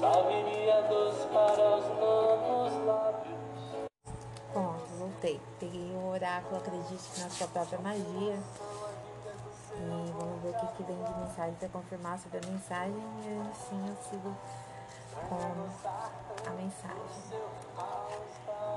[0.00, 3.34] Salveria doce para os lábios.
[4.52, 5.40] Pronto, voltei.
[5.60, 8.38] Peguei o oráculo, acredite na sua própria magia.
[9.76, 13.02] E vamos ver o que, que vem de mensagem para confirmar sobre a mensagem.
[13.22, 14.36] E assim eu sigo
[15.28, 17.40] com a mensagem.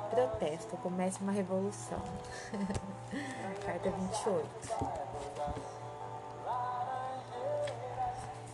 [0.10, 2.02] Protesto, comece uma revolução.
[3.66, 5.07] Carta 28.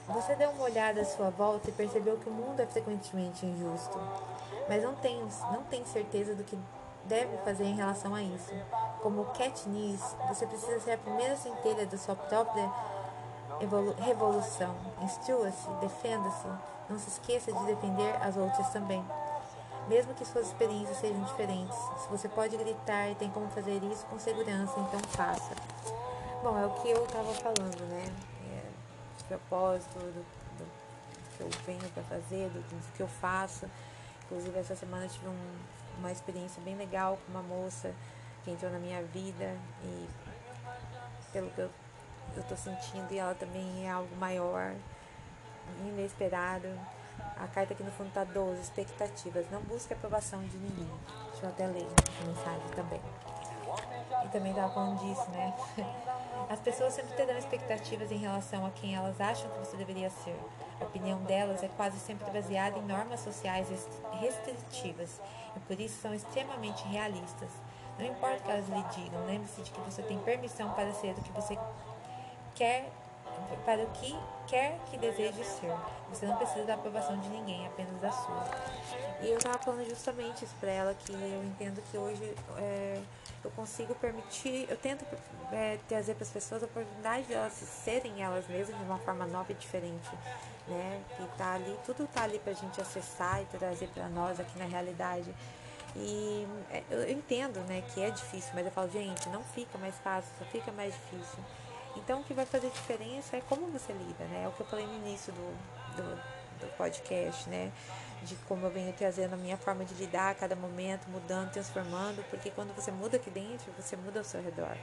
[0.08, 3.98] Você deu uma olhada à sua volta e percebeu que o mundo é frequentemente injusto,
[4.68, 5.18] mas não tem,
[5.52, 6.60] não tem certeza do que
[7.06, 8.54] deve fazer em relação a isso.
[9.02, 12.70] Como Katniss, você precisa ser a primeira centelha da sua própria
[14.00, 14.76] revolução.
[15.02, 16.48] Instrua-se, defenda-se,
[16.90, 19.04] não se esqueça de defender as outras também.
[19.88, 24.06] Mesmo que suas experiências sejam diferentes, se você pode gritar e tem como fazer isso
[24.08, 25.52] com segurança, então faça.
[26.42, 28.06] Bom, é o que eu estava falando, né?
[29.28, 30.24] Propósito, do,
[30.58, 30.84] do
[31.38, 33.70] que eu venho para fazer, do, do, que eu faço.
[34.26, 35.58] Inclusive, essa semana eu tive um,
[36.00, 37.94] uma experiência bem legal com uma moça
[38.44, 40.10] que entrou na minha vida e
[41.32, 41.70] pelo que eu,
[42.48, 44.74] tô sentindo e ela também é algo maior,
[45.82, 46.68] inesperado.
[47.38, 49.46] A carta aqui no fundo tá 12, expectativas.
[49.52, 50.90] Não busque aprovação de ninguém.
[51.32, 53.02] Deixa eu até ler essa mensagem também.
[54.34, 55.54] Também tava falando disso, né?
[56.50, 60.36] As pessoas sempre terão expectativas em relação a quem elas acham que você deveria ser.
[60.82, 63.70] A opinião delas é quase sempre baseada em normas sociais
[64.20, 65.22] restritivas
[65.56, 67.50] e por isso são extremamente realistas.
[68.00, 71.12] Não importa o que elas lhe digam, lembre-se de que você tem permissão para ser
[71.12, 71.56] o que você
[72.56, 72.90] quer,
[73.64, 74.18] para o que
[74.48, 75.72] quer que deseje ser.
[76.10, 78.44] Você não precisa da aprovação de ninguém, apenas da sua.
[79.22, 83.00] E eu estava falando justamente isso para ela, que eu entendo que hoje é,
[83.44, 85.06] eu consigo permitir, eu tento
[85.52, 89.26] é, trazer para as pessoas a oportunidade de elas serem elas mesmas de uma forma
[89.26, 90.10] nova e diferente,
[90.68, 91.02] né?
[91.16, 94.58] Que tá ali, tudo tá ali para a gente acessar e trazer para nós aqui
[94.58, 95.34] na realidade.
[95.96, 99.96] E é, eu entendo, né, que é difícil, mas eu falo, gente, não fica mais
[99.96, 101.44] fácil, só fica mais difícil.
[101.96, 104.44] Então, o que vai fazer diferença é como você lida, né?
[104.46, 106.16] É o que eu falei no início do, do,
[106.62, 107.72] do podcast, né?
[108.24, 112.24] De como eu venho trazendo a minha forma de lidar a cada momento, mudando, transformando,
[112.30, 114.78] porque quando você muda aqui dentro, você muda ao seu redor.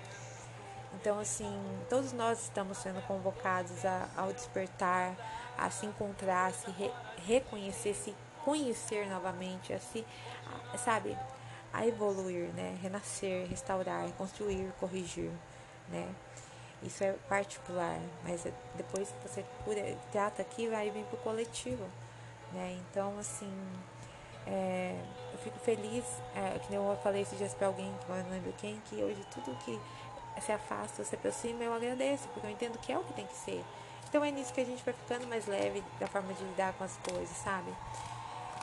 [0.95, 1.51] Então, assim,
[1.89, 5.17] todos nós estamos sendo convocados a, ao despertar,
[5.57, 6.91] a se encontrar, a se re,
[7.27, 10.05] reconhecer, se conhecer novamente, a se,
[10.75, 11.17] a, sabe,
[11.73, 12.79] a evoluir, né?
[12.83, 15.31] Renascer, restaurar, construir, corrigir,
[15.89, 16.13] né?
[16.83, 19.45] Isso é particular, mas é depois que você
[20.11, 21.87] trata aqui, vai vir pro coletivo,
[22.53, 22.79] né?
[22.81, 23.53] Então, assim,
[24.47, 25.01] é,
[25.33, 28.53] eu fico feliz, é, que eu falei esses dias pra alguém, que eu não lembro
[28.59, 29.79] quem, que hoje tudo que
[30.41, 33.37] se afasta, se aproxima, eu agradeço, porque eu entendo que é o que tem que
[33.37, 33.65] ser.
[34.09, 36.85] Então é nisso que a gente vai ficando mais leve da forma de lidar com
[36.85, 37.73] as coisas, sabe?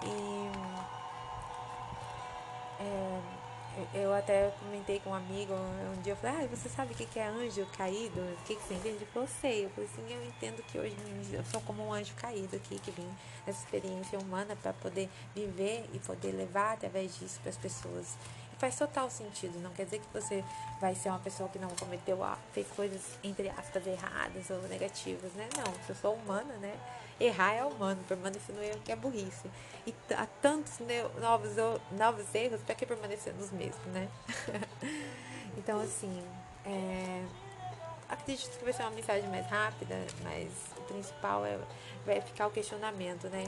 [0.04, 0.52] E
[2.80, 3.20] é,
[3.94, 7.20] eu até comentei com um amigo um dia, eu falei, ah, você sabe o que
[7.20, 8.20] é anjo caído?
[8.20, 8.96] O que, você entende?
[8.96, 9.66] Ele falou, sei.
[9.66, 10.96] Eu falei assim, eu entendo que hoje
[11.32, 13.08] eu sou como um anjo caído aqui, que vim
[13.46, 18.16] nessa experiência humana para poder viver e poder levar através disso para as pessoas
[18.58, 19.60] faz total sentido.
[19.60, 20.44] Não quer dizer que você
[20.82, 22.20] vai ser uma pessoa que não cometeu,
[22.54, 25.48] fez coisas, entre aspas, erradas ou negativas, né?
[25.56, 26.76] Não, se eu sou humana, né?
[27.20, 29.50] Errar é humano, permanecer no erro que é burrice.
[29.86, 30.74] E há tantos
[31.20, 31.52] novos,
[31.92, 34.08] novos erros, para que permanecer nos mesmos, né?
[35.58, 36.24] então, assim,
[36.66, 37.24] é,
[38.08, 41.58] acredito que vai ser uma mensagem mais rápida, mas o principal é
[42.06, 43.44] vai ficar o questionamento, né?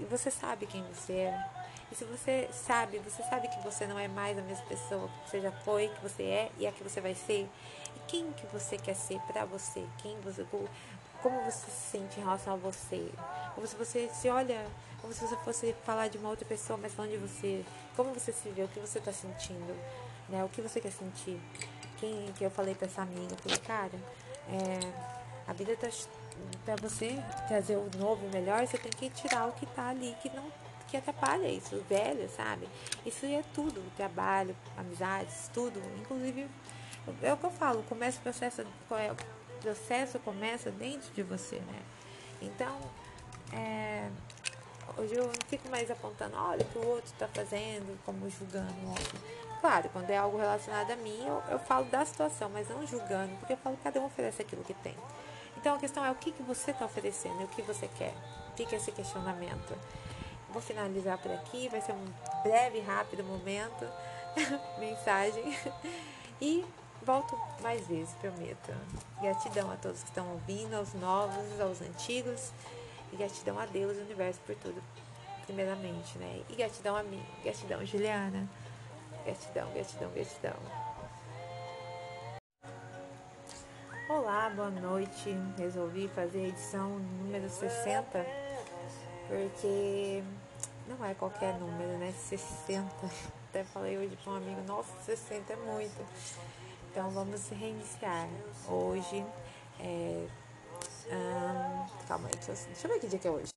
[0.00, 3.98] E você sabe quem você é e se você sabe, você sabe que você não
[3.98, 6.82] é mais a mesma pessoa que você já foi, que você é e a que
[6.82, 7.46] você vai ser.
[7.94, 9.84] E quem que você quer ser para você?
[9.98, 10.42] Quem você,
[11.22, 13.10] como você se sente em relação a você?
[13.54, 14.66] Como se você se olha,
[15.00, 17.64] como se você fosse falar de uma outra pessoa, mas falando de você.
[17.96, 19.76] Como você se vê, o que você está sentindo,
[20.28, 20.44] né?
[20.44, 21.40] O que você quer sentir?
[21.98, 23.92] Quem que eu falei para essa amiga, falei, cara,
[24.48, 24.80] é,
[25.46, 25.88] a vida tá
[26.64, 30.16] para você trazer o novo, o melhor, você tem que tirar o que tá ali
[30.20, 30.50] que não
[30.88, 32.68] que atrapalha isso, o velho, sabe?
[33.06, 35.80] Isso é tudo, trabalho, amizades, tudo.
[35.98, 36.46] Inclusive,
[37.22, 39.10] é o que eu falo, começa o processo, é,
[39.62, 41.82] processo começa dentro de você, né?
[42.40, 42.78] Então,
[43.52, 44.08] é,
[44.98, 48.74] hoje eu não fico mais apontando, olha o que o outro está fazendo, como julgando
[48.84, 49.18] o outro.
[49.60, 53.36] Claro, quando é algo relacionado a mim, eu, eu falo da situação, mas não julgando,
[53.36, 54.96] porque eu falo cada um oferece aquilo que tem.
[55.56, 58.12] Então a questão é o que, que você está oferecendo e o que você quer.
[58.56, 59.78] Fica esse questionamento.
[60.50, 62.04] Vou finalizar por aqui, vai ser um
[62.42, 63.86] breve, rápido momento,
[64.80, 65.56] mensagem.
[66.40, 66.64] E
[67.04, 68.72] volto mais vezes, prometo.
[69.20, 72.52] Gratidão a todos que estão ouvindo, aos novos, aos antigos.
[73.12, 74.82] E gratidão a Deus universo por tudo,
[75.46, 76.42] primeiramente, né?
[76.48, 78.48] E gratidão a mim, gratidão, Juliana.
[79.24, 80.56] Gratidão, gratidão, gratidão.
[84.08, 85.34] Olá, boa noite.
[85.58, 88.26] Resolvi fazer a edição número 60
[89.32, 90.22] porque
[90.86, 92.12] não é qualquer número, né?
[92.12, 92.86] 60.
[93.52, 96.06] Até falei hoje para um amigo, nossa, 60 é muito.
[96.90, 98.26] Então vamos reiniciar.
[98.66, 99.22] Hoje
[99.78, 100.26] é.
[101.10, 103.52] Hum, calma aí, deixa deixa eu ver que dia que é hoje.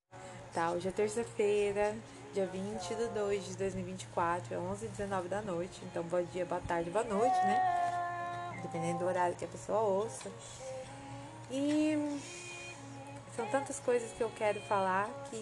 [0.54, 1.96] Tá, hoje é terça-feira,
[2.34, 5.80] dia 20 de 2 de 2024, é 11 h 19 da noite.
[5.86, 8.60] Então, bom dia, boa tarde, boa noite, né?
[8.64, 10.30] Dependendo do horário que a pessoa ouça.
[11.50, 12.20] E
[13.34, 15.38] são tantas coisas que eu quero falar que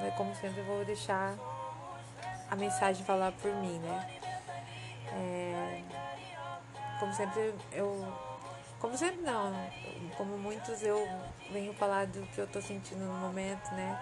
[0.00, 1.34] né, como sempre, eu vou deixar
[2.50, 4.20] a mensagem falar por mim, né?
[5.12, 5.82] É,
[6.98, 8.06] como sempre, eu.
[8.80, 9.52] Como sempre, não.
[10.16, 11.06] Como muitos, eu
[11.50, 14.00] venho falar do que eu tô sentindo no momento, né?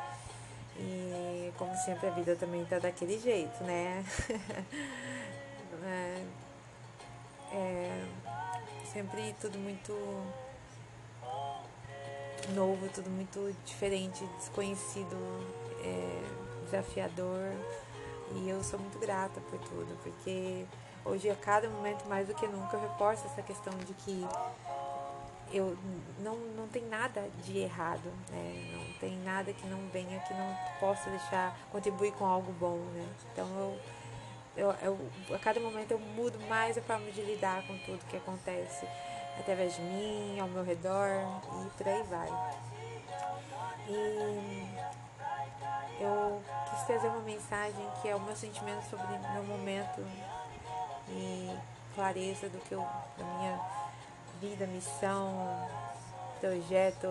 [0.79, 4.05] E como sempre a vida também tá daquele jeito, né?
[5.85, 6.25] é,
[7.53, 8.05] é,
[8.93, 9.93] sempre tudo muito
[12.55, 15.17] novo, tudo muito diferente, desconhecido,
[15.83, 17.53] é, desafiador.
[18.35, 20.67] E eu sou muito grata por tudo, porque
[21.05, 24.27] hoje, a cada momento, mais do que nunca, eu reforço essa questão de que
[25.53, 25.77] eu
[26.19, 28.73] não, não tem nada de errado, né?
[28.73, 33.09] Não tem nada que não venha que não possa deixar contribuir com algo bom, né?
[33.33, 33.47] Então
[34.57, 34.99] eu, eu,
[35.29, 38.87] eu a cada momento eu mudo mais a forma de lidar com tudo que acontece
[39.39, 41.09] através de mim, ao meu redor
[41.65, 42.29] e por aí vai.
[43.89, 44.66] E
[46.01, 50.05] eu quis trazer uma mensagem que é o meu sentimento sobre meu momento
[51.09, 51.57] e
[51.95, 52.81] clareza do que eu,
[53.17, 53.61] da minha
[54.41, 55.69] vida, missão,
[56.41, 57.09] projeto,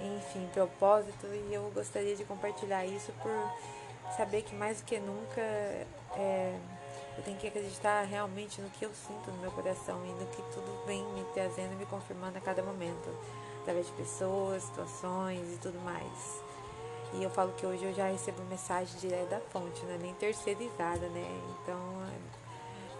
[0.00, 3.32] enfim, propósito e eu gostaria de compartilhar isso por
[4.16, 6.58] saber que mais do que nunca é,
[7.16, 10.42] eu tenho que acreditar realmente no que eu sinto no meu coração e no que
[10.54, 13.08] tudo vem me trazendo e me confirmando a cada momento,
[13.62, 16.47] através de pessoas, situações e tudo mais.
[17.14, 20.14] E eu falo que hoje eu já recebo mensagem direto da fonte, não é nem
[20.14, 21.40] terceirizada, né?
[21.62, 21.78] Então,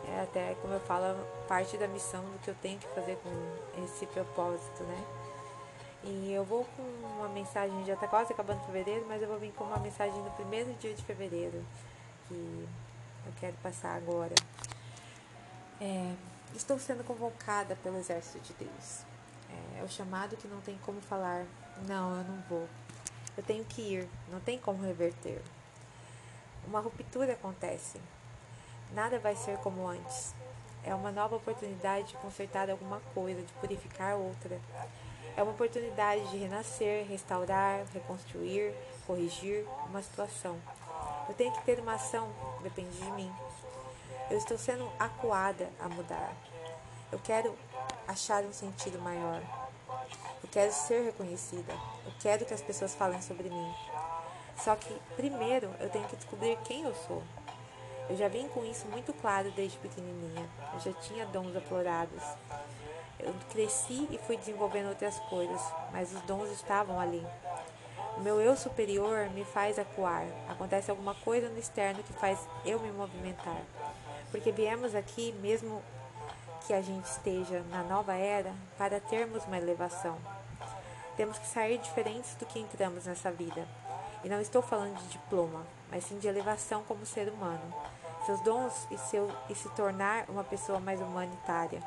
[0.07, 1.05] é até, como eu falo,
[1.47, 5.05] parte da missão do que eu tenho que fazer com esse propósito, né?
[6.05, 6.83] E eu vou com
[7.19, 10.31] uma mensagem, já está quase acabando fevereiro, mas eu vou vir com uma mensagem no
[10.31, 11.63] primeiro dia de fevereiro,
[12.27, 12.69] que
[13.27, 14.35] eu quero passar agora.
[15.81, 16.15] É,
[16.55, 19.03] estou sendo convocada pelo exército de Deus.
[19.51, 21.45] É, é o chamado que não tem como falar,
[21.87, 22.69] não, eu não vou.
[23.39, 25.41] Eu tenho que ir, não tem como reverter.
[26.67, 28.01] Uma ruptura acontece.
[28.93, 30.35] Nada vai ser como antes.
[30.83, 34.61] É uma nova oportunidade de consertar alguma coisa, de purificar outra.
[35.37, 38.75] É uma oportunidade de renascer, restaurar, reconstruir,
[39.07, 40.59] corrigir uma situação.
[41.29, 42.29] Eu tenho que ter uma ação,
[42.61, 43.33] depende de mim.
[44.29, 46.35] Eu estou sendo acuada a mudar.
[47.13, 47.57] Eu quero
[48.09, 49.41] achar um sentido maior.
[50.49, 51.75] Eu quero ser reconhecida.
[52.07, 53.75] Eu quero que as pessoas falem sobre mim.
[54.57, 57.23] Só que primeiro eu tenho que descobrir quem eu sou.
[58.09, 60.49] Eu já vim com isso muito claro desde pequenininha.
[60.73, 62.23] Eu já tinha dons aflorados.
[63.19, 65.61] Eu cresci e fui desenvolvendo outras coisas,
[65.93, 67.25] mas os dons estavam ali.
[68.17, 70.25] O meu eu superior me faz acuar.
[70.49, 73.61] Acontece alguma coisa no externo que faz eu me movimentar.
[74.31, 75.83] Porque viemos aqui, mesmo
[76.67, 80.38] que a gente esteja na nova era, para termos uma elevação.
[81.19, 83.69] Temos que sair diferentes do que entramos nessa vida.
[84.25, 87.75] E não estou falando de diploma, mas sim de elevação como ser humano.
[88.25, 91.83] Seus dons e, seu, e se tornar uma pessoa mais humanitária.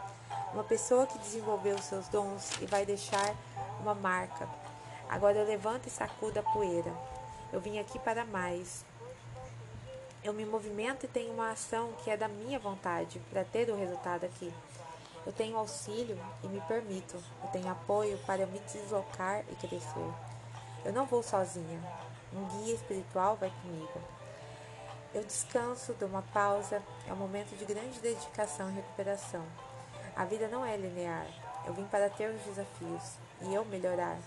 [0.53, 3.33] Uma pessoa que desenvolveu seus dons e vai deixar
[3.81, 4.47] uma marca
[5.11, 6.89] Agora eu levanto e sacudo a poeira.
[7.51, 8.85] Eu vim aqui para mais.
[10.23, 13.75] Eu me movimento e tenho uma ação que é da minha vontade para ter o
[13.75, 14.53] resultado aqui.
[15.25, 17.21] Eu tenho auxílio e me permito.
[17.43, 20.13] Eu tenho apoio para me deslocar e crescer.
[20.83, 21.79] Eu não vou sozinha.
[22.33, 24.01] Um guia espiritual vai comigo.
[25.13, 26.81] Eu descanso, dou uma pausa.
[27.07, 29.45] É um momento de grande dedicação e recuperação.
[30.15, 31.27] A vida não é linear.
[31.65, 34.17] Eu vim para ter os desafios e eu melhorar.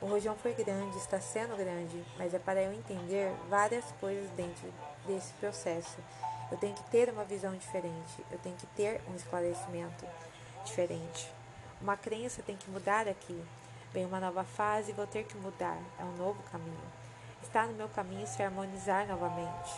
[0.00, 4.72] O rojão foi grande, está sendo grande, mas é para eu entender várias coisas dentro
[5.06, 5.96] desse processo.
[6.50, 10.06] Eu tenho que ter uma visão diferente, eu tenho que ter um esclarecimento
[10.64, 11.30] diferente.
[11.80, 13.40] Uma crença tem que mudar aqui.
[13.92, 15.78] Vem uma nova fase e vou ter que mudar.
[15.98, 16.76] É um novo caminho.
[17.42, 19.70] Está no meu caminho se harmonizar novamente.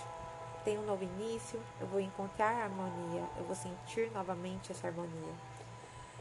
[0.64, 5.34] Tem um novo início, eu vou encontrar a harmonia, eu vou sentir novamente essa harmonia.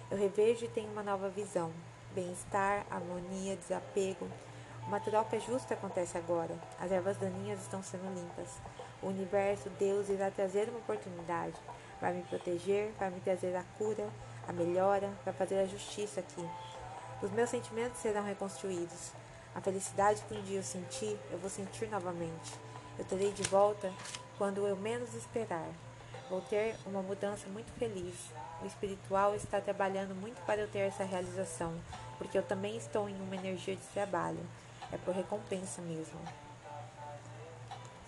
[0.09, 1.71] Eu revejo e tenho uma nova visão
[2.13, 4.27] bem-estar, harmonia, desapego.
[4.87, 6.55] Uma troca justa acontece agora.
[6.79, 8.57] As ervas daninhas estão sendo limpas.
[9.01, 11.55] O universo, Deus, irá trazer uma oportunidade.
[12.01, 14.07] Vai me proteger, vai me trazer a cura,
[14.47, 16.47] a melhora, vai fazer a justiça aqui.
[17.21, 19.11] Os meus sentimentos serão reconstruídos.
[19.53, 22.53] A felicidade que um dia eu senti, eu vou sentir novamente.
[22.97, 23.91] Eu terei de volta
[24.37, 25.67] quando eu menos esperar.
[26.29, 28.15] Vou ter uma mudança muito feliz.
[28.61, 31.73] O espiritual está trabalhando muito para eu ter essa realização,
[32.17, 34.39] porque eu também estou em uma energia de trabalho.
[34.91, 36.19] É por recompensa mesmo.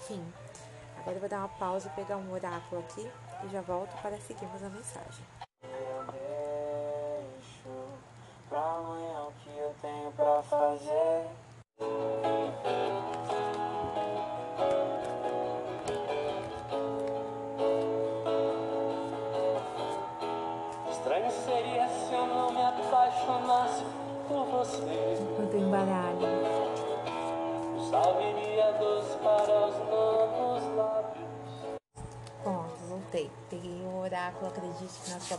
[0.08, 0.24] Fim.
[1.02, 3.12] Agora eu vou dar uma pausa e pegar um oráculo aqui
[3.44, 5.41] e já volto para seguirmos a mensagem.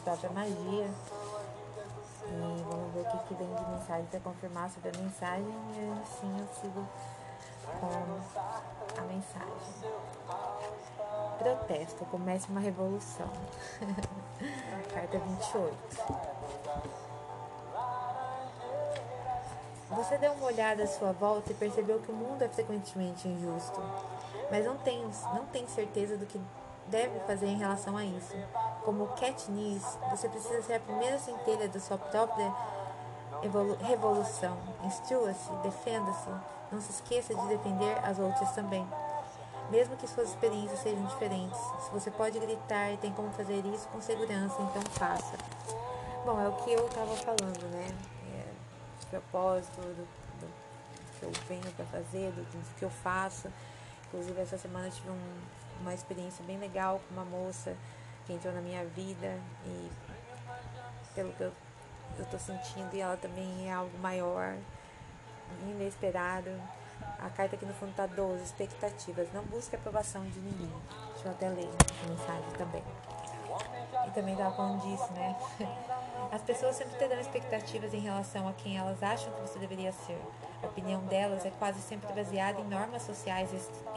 [0.05, 0.91] Própria magia.
[2.25, 5.55] E vamos ver o que, que vem de mensagem para confirmar sobre a mensagem.
[5.75, 6.89] E assim eu sigo
[7.81, 9.93] com a mensagem.
[11.39, 13.29] Protesto, comece uma revolução.
[14.93, 16.33] Carta 28.
[19.91, 23.79] Você deu uma olhada à sua volta e percebeu que o mundo é frequentemente injusto,
[24.51, 26.41] mas não tem, não tem certeza do que
[26.87, 28.35] deve fazer em relação a isso.
[28.85, 32.53] Como Katniss, você precisa ser a primeira centelha da sua própria
[33.87, 34.57] revolução.
[34.85, 36.31] Instrua-se, defenda-se,
[36.71, 38.87] não se esqueça de defender as outras também.
[39.71, 43.89] Mesmo que suas experiências sejam diferentes, se você pode gritar e tem como fazer isso
[43.89, 45.37] com segurança, então faça.
[46.27, 47.87] Bom, é o que eu estava falando, né?
[49.13, 50.09] propósito, do,
[50.41, 50.47] do
[51.19, 53.49] que eu venho para fazer, do, do, que eu faço.
[54.09, 55.41] Inclusive, essa semana eu tive um,
[55.83, 57.77] uma experiência bem legal com uma moça
[58.35, 59.91] entrou na minha vida e
[61.15, 61.53] pelo que eu,
[62.31, 64.57] tô sentindo, e ela também é algo maior,
[65.63, 66.51] inesperado.
[67.19, 69.29] A carta aqui no fundo tá 12, expectativas.
[69.33, 70.73] Não busque aprovação de ninguém.
[71.15, 71.69] Deixa eu até ler
[72.05, 72.83] a mensagem também.
[74.07, 75.37] E também tava falando disso, né?
[76.33, 80.19] As pessoas sempre terão expectativas em relação a quem elas acham que você deveria ser.
[80.63, 83.51] A opinião delas é quase sempre baseada em normas sociais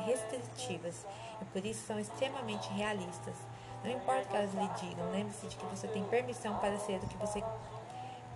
[0.05, 1.05] restritivas
[1.41, 3.35] e por isso são extremamente realistas.
[3.85, 6.97] Não importa o que elas lhe digam, lembre-se de que você tem permissão para ser
[6.97, 7.43] o que você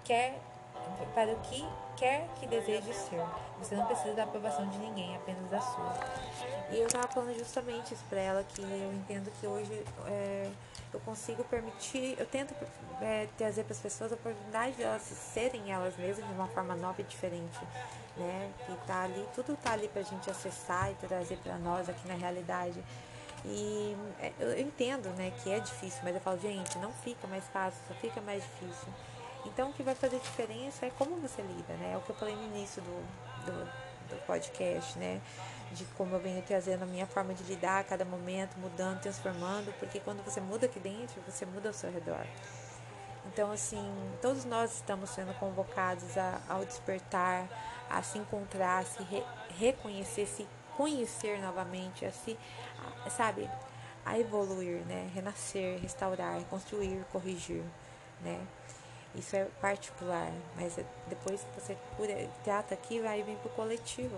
[0.05, 0.39] quer,
[1.15, 3.21] para o que quer que deseje ser.
[3.57, 5.93] Você não precisa da aprovação de ninguém, apenas da sua.
[6.71, 9.83] E eu estava falando justamente isso para ela, que eu entendo que hoje.
[10.05, 10.49] É,
[10.93, 12.53] eu consigo permitir, eu tento
[13.01, 16.75] é, trazer para as pessoas a oportunidade de elas serem elas mesmas de uma forma
[16.75, 17.59] nova e diferente,
[18.17, 18.51] né?
[18.65, 22.07] Que tá ali, tudo tá ali para a gente acessar e trazer para nós aqui
[22.07, 22.83] na realidade.
[23.45, 27.43] E é, eu entendo, né, que é difícil, mas eu falo, gente, não fica mais
[27.45, 28.87] fácil, só fica mais difícil.
[29.45, 31.93] Então, o que vai fazer diferença é como você lida, né?
[31.93, 33.65] É o que eu falei no início do, do,
[34.09, 35.21] do podcast, né?
[35.71, 39.73] de como eu venho trazendo a minha forma de lidar a cada momento, mudando, transformando,
[39.79, 42.25] porque quando você muda aqui dentro, você muda ao seu redor.
[43.25, 43.83] Então, assim,
[44.21, 47.47] todos nós estamos sendo convocados a, ao despertar,
[47.89, 49.23] a se encontrar, a se re,
[49.59, 50.47] reconhecer, se
[50.79, 52.39] conhecer novamente, a se,
[53.05, 53.49] a, sabe,
[54.05, 55.11] a evoluir, né?
[55.13, 57.65] Renascer, restaurar, construir, corrigir,
[58.21, 58.39] né?
[59.13, 62.13] Isso é particular, mas depois que você cura,
[62.45, 64.15] trata aqui, vai vir para o coletivo.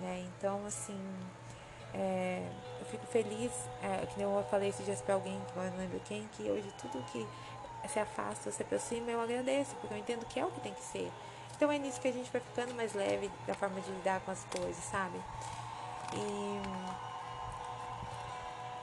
[0.00, 0.26] Né?
[0.36, 0.98] Então, assim,
[1.94, 2.44] é,
[2.80, 6.00] eu fico feliz, é, que eu falei esses dias para alguém, que eu não lembro
[6.06, 7.24] quem, que hoje tudo que
[7.88, 10.82] se afasta, se aproxima, eu agradeço, porque eu entendo que é o que tem que
[10.82, 11.12] ser.
[11.54, 14.32] Então é nisso que a gente vai ficando mais leve da forma de lidar com
[14.32, 15.20] as coisas, sabe?
[16.14, 16.54] E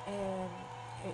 [0.07, 0.47] é,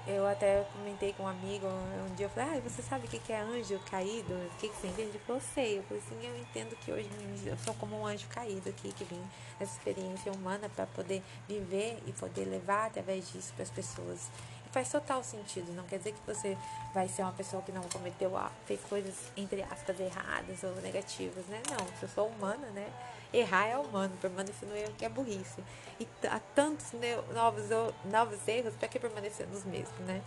[0.06, 3.32] eu até comentei com um amigo um dia, eu falei, ah, você sabe o que
[3.32, 4.34] é anjo caído?
[4.34, 5.10] O que, você entende?
[5.10, 5.80] Ele falou, sei.
[5.80, 7.10] Eu falei assim, eu entendo que hoje
[7.46, 9.22] eu sou como um anjo caído aqui, que vim
[9.60, 14.30] nessa experiência humana para poder viver e poder levar através disso para as pessoas.
[14.66, 16.58] E faz total sentido, não quer dizer que você
[16.94, 18.32] vai ser uma pessoa que não cometeu,
[18.66, 21.62] fez coisas, entre aspas, erradas ou negativas, né?
[21.70, 22.92] Não, se eu sou humana, né?
[23.34, 25.64] Errar é humano, permanecer no erro que é burrice.
[26.00, 26.94] E há tantos
[27.34, 27.66] novos,
[28.06, 30.22] novos erros, para que permanecer nos mesmos, né?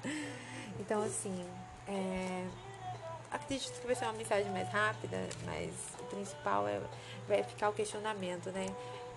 [0.78, 1.46] então, assim,
[1.88, 2.44] é,
[3.30, 5.70] acredito que vai ser uma mensagem mais rápida, mas
[6.00, 6.80] o principal é
[7.28, 8.66] vai ficar o questionamento, né?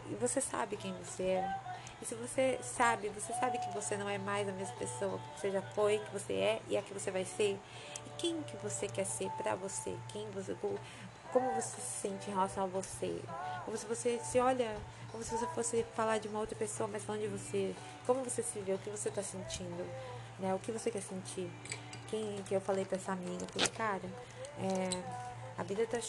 [0.09, 1.55] E você sabe quem você é.
[2.01, 5.41] E se você sabe, você sabe que você não é mais a mesma pessoa que
[5.41, 7.59] você já foi, que você é e a que você vai ser.
[8.05, 9.95] E quem que você quer ser para você?
[10.07, 10.55] Quem você,
[11.31, 13.19] como você se sente em relação a você.
[13.65, 14.75] Como se você se olha,
[15.11, 17.75] como se você fosse falar de uma outra pessoa, mas falando de você.
[18.05, 19.85] Como você se vê, o que você está sentindo,
[20.39, 20.53] né?
[20.53, 21.49] O que você quer sentir.
[22.07, 24.09] Quem que eu falei para essa amiga, eu falei, cara,
[24.59, 25.99] é, a vida tá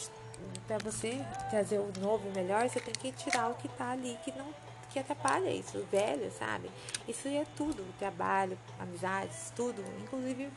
[0.65, 4.17] para você trazer o novo e melhor, você tem que tirar o que tá ali
[4.23, 4.51] que não
[4.89, 6.69] que atrapalha isso, o velho, sabe?
[7.07, 10.49] Isso é tudo, trabalho, amizades, tudo, inclusive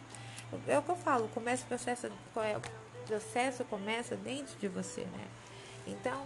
[0.67, 2.61] é o que eu falo, começa o processo, é
[3.05, 5.27] processo começa dentro de você, né?
[5.87, 6.25] Então,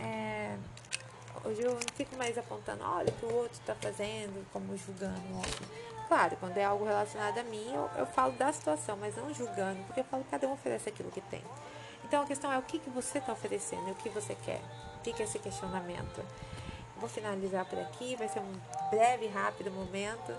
[0.00, 0.56] é,
[1.44, 5.20] hoje eu não fico mais apontando, olha o que o outro está fazendo, como julgando
[5.32, 5.66] o outro.
[6.08, 9.82] Claro, quando é algo relacionado a mim, eu, eu falo da situação, mas não julgando,
[9.84, 11.42] porque eu falo cada um oferece aquilo que tem.
[12.04, 14.60] Então a questão é o que, que você está oferecendo e o que você quer.
[15.02, 16.24] Fica esse questionamento.
[16.96, 18.52] Vou finalizar por aqui, vai ser um
[18.90, 20.32] breve, rápido momento,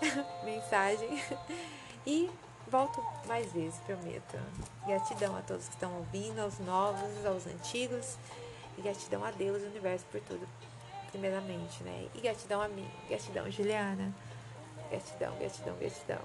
[0.44, 1.08] mensagem.
[2.06, 2.30] E
[2.68, 4.38] Volto mais vezes, prometo.
[4.86, 8.16] Gratidão a todos que estão ouvindo, aos novos, aos antigos.
[8.76, 10.46] E gratidão a Deus e universo por tudo.
[11.10, 12.08] primeiramente, né?
[12.14, 14.12] E gratidão a mim, gratidão Juliana,
[14.90, 16.18] gratidão, gratidão, gratidão.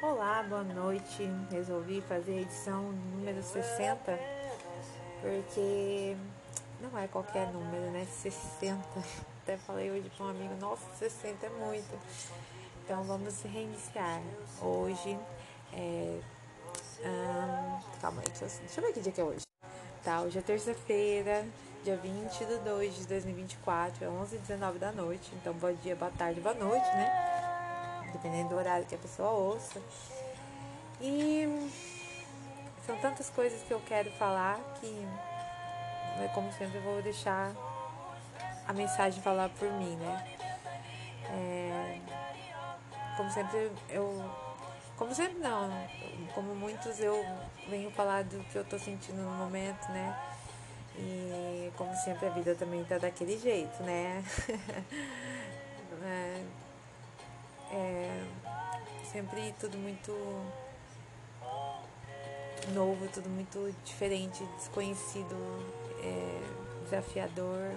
[0.00, 1.28] Olá, boa noite.
[1.50, 4.42] Resolvi fazer a edição número 60
[5.22, 6.16] porque
[6.80, 8.04] não é qualquer número, né?
[8.04, 8.76] 60.
[9.42, 11.98] Até falei hoje para um amigo, nossa, 60 é muito.
[12.92, 14.20] Então vamos reiniciar.
[14.60, 15.18] Hoje
[15.72, 16.20] é.
[17.02, 19.46] Hum, calma aí, deixa deixa eu ver que dia que é hoje.
[20.04, 21.42] Tá, hoje é terça-feira,
[21.82, 25.32] dia 20 de 2 de 2024, é 11 h 19 da noite.
[25.36, 28.10] Então, bom dia, boa tarde, boa noite, né?
[28.12, 29.80] Dependendo do horário que a pessoa ouça.
[31.00, 31.70] E
[32.84, 34.90] são tantas coisas que eu quero falar que,
[36.18, 37.52] né, como sempre, eu vou deixar
[38.68, 40.36] a mensagem falar por mim, né?
[41.30, 42.22] É,
[43.16, 44.30] como sempre, eu.
[44.96, 45.70] Como sempre, não.
[46.34, 47.24] Como muitos, eu
[47.68, 50.16] venho falar do que eu tô sentindo no momento, né?
[50.96, 54.22] E como sempre, a vida também tá daquele jeito, né?
[56.04, 56.44] é,
[57.72, 58.24] é,
[59.10, 60.12] sempre tudo muito
[62.74, 65.34] novo, tudo muito diferente, desconhecido,
[66.02, 66.40] é,
[66.84, 67.72] desafiador.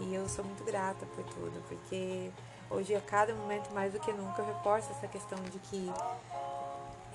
[0.00, 2.30] E eu sou muito grata por tudo, porque
[2.70, 5.92] hoje, a cada momento, mais do que nunca, eu reforço essa questão de que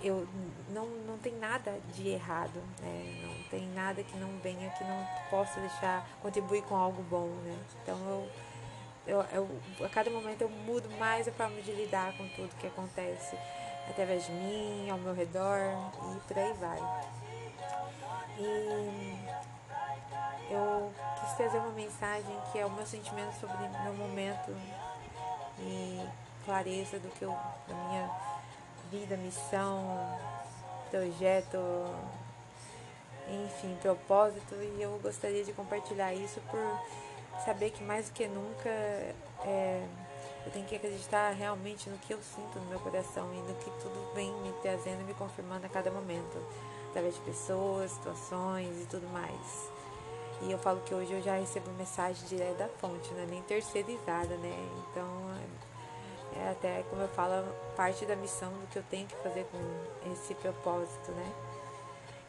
[0.03, 0.27] eu
[0.69, 3.21] não, não tem nada de errado, né?
[3.23, 7.57] Não tem nada que não venha que não possa deixar contribuir com algo bom, né?
[7.81, 8.29] Então eu,
[9.07, 9.25] eu,
[9.79, 13.37] eu a cada momento eu mudo mais a forma de lidar com tudo que acontece
[13.89, 15.59] através de mim, ao meu redor
[16.15, 16.79] e por aí vai.
[18.37, 19.17] E
[20.51, 24.53] eu quis trazer uma mensagem que é o meu sentimento sobre meu momento
[25.65, 26.07] e
[26.45, 27.31] clareza do que eu,
[27.67, 28.09] da minha
[28.91, 30.19] vida, missão,
[30.89, 31.57] projeto,
[33.27, 36.59] enfim, propósito e eu gostaria de compartilhar isso por
[37.43, 39.85] saber que mais do que nunca é,
[40.45, 43.71] eu tenho que acreditar realmente no que eu sinto no meu coração e no que
[43.81, 46.37] tudo vem me trazendo e me confirmando a cada momento,
[46.89, 49.72] através de pessoas, situações e tudo mais.
[50.45, 53.25] E eu falo que hoje eu já recebo mensagem direto da fonte, né?
[53.29, 54.69] nem terceirizada, né?
[54.89, 55.05] Então,
[56.35, 60.11] é até, como eu falo, parte da missão do que eu tenho que fazer com
[60.11, 61.31] esse propósito, né?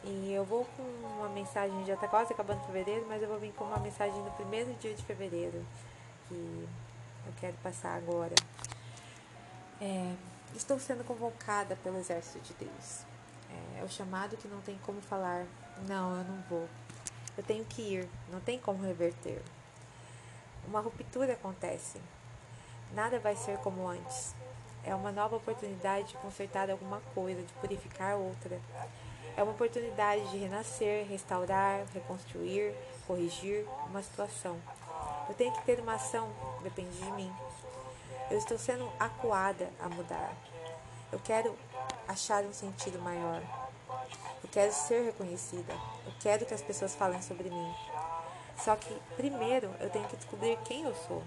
[0.03, 0.83] E eu vou com
[1.17, 4.31] uma mensagem, já está quase acabando fevereiro, mas eu vou vir com uma mensagem no
[4.31, 5.65] primeiro dia de fevereiro,
[6.27, 6.69] que
[7.25, 8.35] eu quero passar agora.
[9.81, 10.13] É,
[10.55, 13.01] estou sendo convocada pelo exército de Deus.
[13.49, 15.45] É, é o chamado que não tem como falar,
[15.87, 16.69] não, eu não vou.
[17.37, 19.41] Eu tenho que ir, não tem como reverter.
[20.67, 21.99] Uma ruptura acontece.
[22.93, 24.33] Nada vai ser como antes.
[24.83, 28.59] É uma nova oportunidade de consertar alguma coisa, de purificar outra.
[29.35, 32.73] É uma oportunidade de renascer, restaurar, reconstruir,
[33.05, 34.57] corrigir uma situação.
[35.27, 36.29] Eu tenho que ter uma ação,
[36.63, 37.31] depende de mim.
[38.31, 40.33] Eu estou sendo acuada a mudar.
[41.11, 41.55] Eu quero
[42.07, 43.41] achar um sentido maior.
[44.43, 45.73] Eu quero ser reconhecida.
[46.05, 47.75] Eu quero que as pessoas falem sobre mim.
[48.57, 51.23] Só que primeiro eu tenho que descobrir quem eu sou.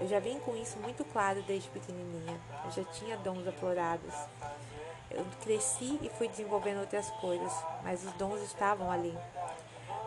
[0.00, 2.38] Eu já vim com isso muito claro desde pequenininha.
[2.64, 4.14] Eu já tinha dons aflorados.
[5.10, 7.52] Eu cresci e fui desenvolvendo outras coisas,
[7.82, 9.16] mas os dons estavam ali.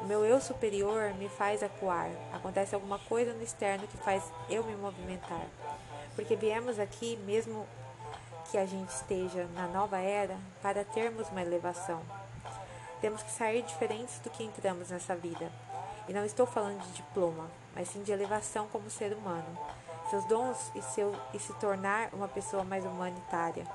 [0.02, 2.10] O meu eu superior me faz acuar.
[2.32, 5.46] Acontece alguma coisa no externo que faz eu me movimentar.
[6.16, 7.68] Porque viemos aqui, mesmo
[8.52, 12.02] que a gente esteja na nova era, para termos uma elevação.
[13.02, 15.52] Temos que sair diferentes do que entramos nessa vida.
[16.08, 19.58] E não estou falando de diploma, mas sim de elevação como ser humano.
[20.10, 23.66] Seus dons e, seu, e se tornar uma pessoa mais humanitária.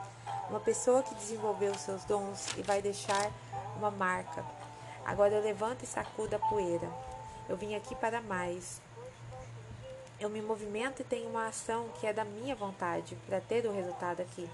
[0.50, 3.30] Uma pessoa que desenvolveu seus dons e vai deixar
[3.76, 4.44] uma marca,
[5.04, 6.88] Agora eu levanto e sacudo a poeira.
[7.48, 8.80] Eu vim aqui para mais.
[10.20, 13.72] Eu me movimento e tenho uma ação que é da minha vontade para ter o
[13.72, 14.48] resultado aqui.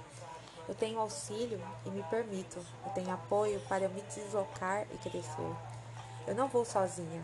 [0.66, 2.64] Eu tenho auxílio e me permito.
[2.86, 5.54] Eu tenho apoio para me deslocar e crescer.
[6.26, 7.22] Eu não vou sozinha.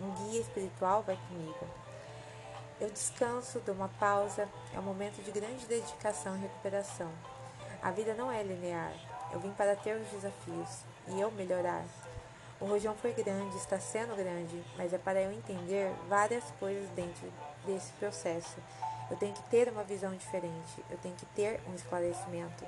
[0.00, 1.66] Um guia espiritual vai comigo.
[2.80, 4.48] Eu descanso, dou uma pausa.
[4.72, 7.12] É um momento de grande dedicação e recuperação.
[7.82, 8.94] A vida não é linear.
[9.30, 11.84] Eu vim para ter os desafios e eu melhorar.
[12.58, 17.30] O rojão foi grande, está sendo grande, mas é para eu entender várias coisas dentro
[17.66, 18.56] desse processo.
[19.10, 22.64] Eu tenho que ter uma visão diferente, eu tenho que ter um esclarecimento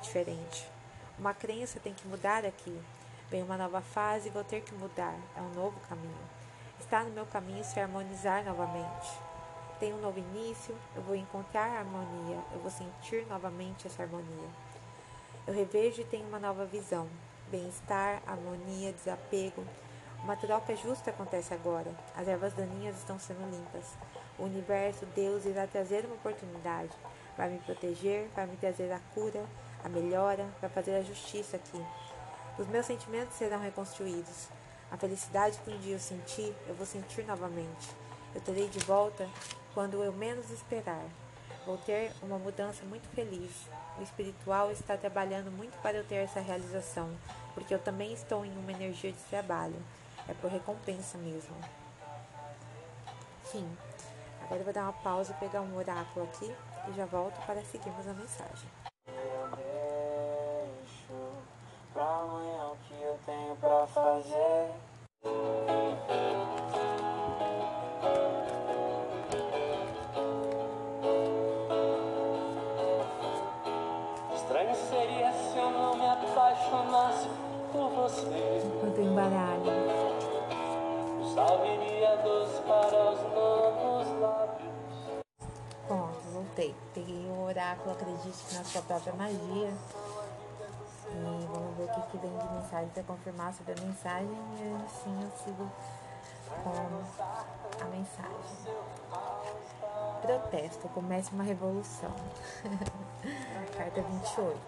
[0.00, 0.68] diferente.
[1.18, 2.80] Uma crença tem que mudar aqui.
[3.30, 5.16] Vem uma nova fase vou ter que mudar.
[5.36, 6.28] É um novo caminho.
[6.78, 9.10] Está no meu caminho se harmonizar novamente.
[9.80, 14.48] Tem um novo início, eu vou encontrar a harmonia, eu vou sentir novamente essa harmonia.
[15.46, 17.08] Eu revejo e tenho uma nova visão
[17.52, 19.62] bem-estar, harmonia, desapego,
[20.24, 21.92] Uma troca justa acontece agora.
[22.16, 23.84] As ervas daninhas estão sendo limpas.
[24.38, 26.90] O universo, Deus, irá trazer uma oportunidade.
[27.36, 29.44] Vai me proteger, vai me trazer a cura,
[29.84, 31.84] a melhora, vai fazer a justiça aqui.
[32.58, 34.48] Os meus sentimentos serão reconstruídos.
[34.90, 37.88] A felicidade que um dia eu senti, eu vou sentir novamente.
[38.34, 39.28] Eu terei de volta
[39.74, 41.04] quando eu menos esperar.
[41.64, 43.50] Vou ter uma mudança muito feliz.
[43.98, 47.10] O espiritual está trabalhando muito para eu ter essa realização,
[47.54, 49.76] porque eu também estou em uma energia de trabalho.
[50.28, 51.54] É por recompensa mesmo.
[53.44, 53.66] Fim.
[54.52, 56.54] Agora eu vou dar uma pausa e pegar um oráculo aqui
[56.86, 58.68] e já volto para seguirmos a mensagem.
[61.94, 64.72] Pra amanhã o que eu tenho pra fazer.
[74.34, 77.26] Estranho seria se eu não me apaixonasse
[77.72, 78.60] por você.
[78.66, 79.62] Enquanto embaralho.
[81.34, 84.01] Salveria doce para os novos
[86.52, 86.74] voltei.
[86.94, 89.72] Peguei o oráculo, acredite na sua própria magia.
[91.08, 94.84] E vamos ver o que, que vem de mensagem para confirmar sobre a mensagem e
[94.84, 95.70] assim eu sigo
[96.62, 98.74] com a mensagem.
[100.22, 102.14] Protesto, comece uma revolução.
[103.76, 104.58] Carta 28.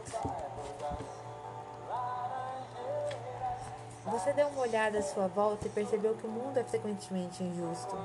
[4.06, 7.96] Você deu uma olhada à sua volta e percebeu que o mundo é frequentemente injusto,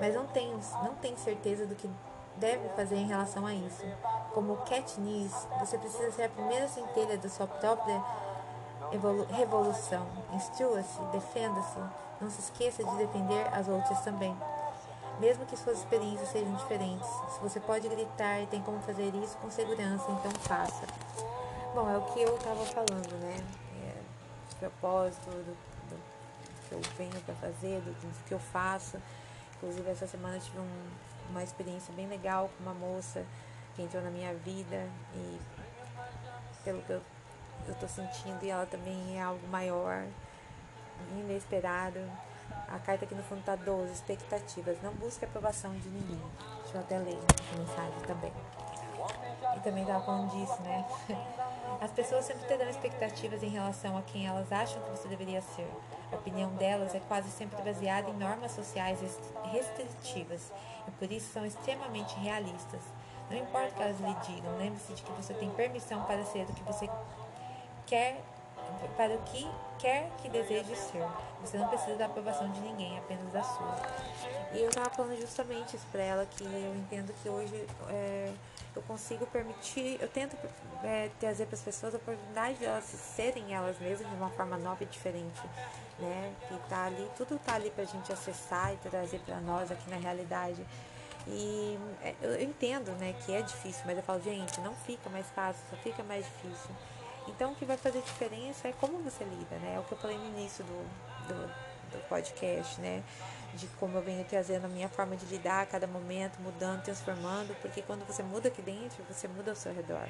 [0.00, 0.52] mas não tem,
[0.82, 1.88] não tem certeza do que
[2.38, 3.84] deve fazer em relação a isso.
[4.32, 8.02] Como Katniss, você precisa ser a primeira centelha da sua própria
[9.30, 10.06] revolução.
[10.32, 11.78] Instrua-se, defenda-se,
[12.20, 14.36] não se esqueça de defender as outras também.
[15.20, 19.36] Mesmo que suas experiências sejam diferentes, se você pode gritar e tem como fazer isso
[19.38, 20.86] com segurança, então faça.
[21.74, 23.36] Bom, é o que eu estava falando, né?
[23.84, 25.56] É, propósito, do,
[25.90, 26.00] do,
[26.68, 28.96] que eu venho para fazer, do, do que eu faço.
[29.56, 30.90] Inclusive, essa semana eu tive um,
[31.30, 33.24] uma experiência bem legal com uma moça
[33.74, 35.38] que entrou na minha vida e
[36.64, 37.02] pelo que eu,
[37.78, 40.04] tô sentindo e ela também é algo maior,
[41.12, 42.00] inesperado.
[42.68, 44.76] A carta aqui no fundo tá 12, expectativas.
[44.82, 46.20] Não busque aprovação de ninguém.
[46.62, 48.32] Deixa eu até ler a mensagem também.
[49.56, 50.84] E também tava falando disso, né?
[51.80, 55.70] As pessoas sempre terão expectativas em relação a quem elas acham que você deveria ser.
[56.10, 58.98] A opinião delas é quase sempre baseada em normas sociais
[59.44, 60.50] restritivas
[60.88, 62.80] e por isso são extremamente realistas.
[63.30, 66.44] Não importa o que elas lhe digam, lembre-se de que você tem permissão para ser
[66.44, 66.88] o que você
[67.86, 68.22] quer,
[68.96, 69.46] para o que
[69.78, 71.06] quer que deseje ser.
[71.42, 73.76] Você não precisa da aprovação de ninguém, apenas da sua.
[74.52, 78.32] E eu estava falando justamente isso para ela, que eu entendo que hoje é,
[78.78, 80.36] eu consigo permitir, eu tento
[80.82, 84.56] é, trazer para as pessoas a oportunidade de elas serem elas mesmas de uma forma
[84.56, 85.40] nova e diferente
[85.98, 86.32] né?
[86.46, 89.96] Que tá ali, tudo tá ali pra gente acessar e trazer para nós aqui na
[89.96, 90.64] realidade.
[91.26, 95.26] E é, eu entendo, né, que é difícil, mas eu falo, gente, não fica mais
[95.30, 96.70] fácil, só fica mais difícil.
[97.26, 99.74] Então, o que vai fazer diferença é como você lida, né?
[99.76, 103.02] É o que eu falei no início do, do, do podcast, né?
[103.54, 107.54] De como eu venho trazendo a minha forma de lidar a cada momento, mudando, transformando,
[107.60, 110.08] porque quando você muda aqui dentro, você muda ao seu redor.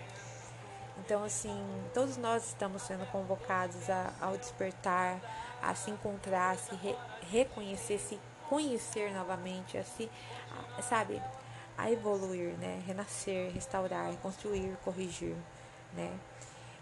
[0.98, 1.56] Então, assim,
[1.94, 5.20] todos nós estamos sendo convocados a, ao despertar,
[5.62, 6.96] a se encontrar, a se re,
[7.30, 10.10] reconhecer, se conhecer novamente, a se,
[10.76, 11.22] a, sabe,
[11.76, 12.82] a evoluir, né?
[12.86, 15.36] Renascer, restaurar, reconstruir, corrigir,
[15.94, 16.18] né?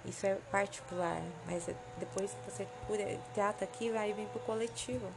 [0.06, 5.10] Isso é particular, mas é depois que você cura, trata aqui, vai vir pro coletivo,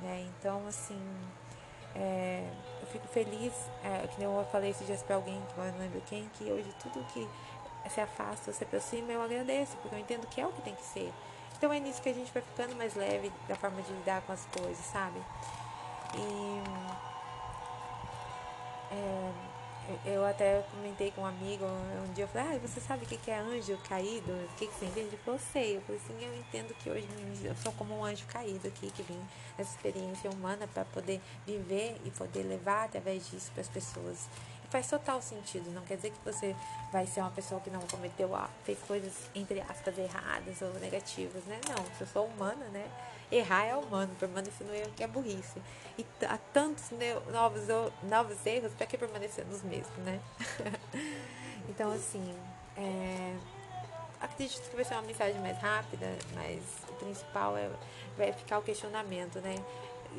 [0.00, 0.26] né?
[0.26, 0.98] Então, assim,
[1.94, 2.48] é,
[2.80, 3.52] eu fico feliz,
[3.84, 6.74] é, que eu falei esses dias pra alguém, que eu não lembro quem, que hoje
[6.80, 7.28] tudo que
[7.90, 10.84] se afasta, se aproxima, eu agradeço, porque eu entendo que é o que tem que
[10.84, 11.12] ser.
[11.56, 14.32] Então é nisso que a gente vai ficando mais leve da forma de lidar com
[14.32, 15.20] as coisas, sabe?
[16.14, 16.62] E
[18.92, 19.32] é,
[20.04, 23.30] eu até comentei com um amigo um dia, eu falei, ah, você sabe o que
[23.30, 24.32] é anjo caído?
[24.32, 25.08] O que, que você entende?
[25.08, 25.76] Ele falou, sei.
[25.76, 27.06] Eu falei assim, eu entendo que hoje
[27.44, 29.20] eu sou como um anjo caído aqui, que vim
[29.56, 34.28] nessa experiência humana para poder viver e poder levar através disso para as pessoas
[34.72, 35.70] faz total sentido.
[35.70, 36.56] Não quer dizer que você
[36.90, 38.30] vai ser uma pessoa que não cometeu,
[38.64, 41.60] fez coisas, entre aspas, erradas ou negativas, né?
[41.68, 42.90] Não, se eu sou humana, né?
[43.32, 45.60] Errar é humano, permanecer no erro que é burrice.
[45.98, 46.90] E há tantos
[47.32, 47.62] novos,
[48.02, 50.20] novos erros, para que permanecer nos mesmos, né?
[51.68, 52.34] então, assim,
[52.76, 53.34] é,
[54.20, 57.70] acredito que vai ser uma mensagem mais rápida, mas o principal é
[58.16, 59.56] vai ficar o questionamento, né?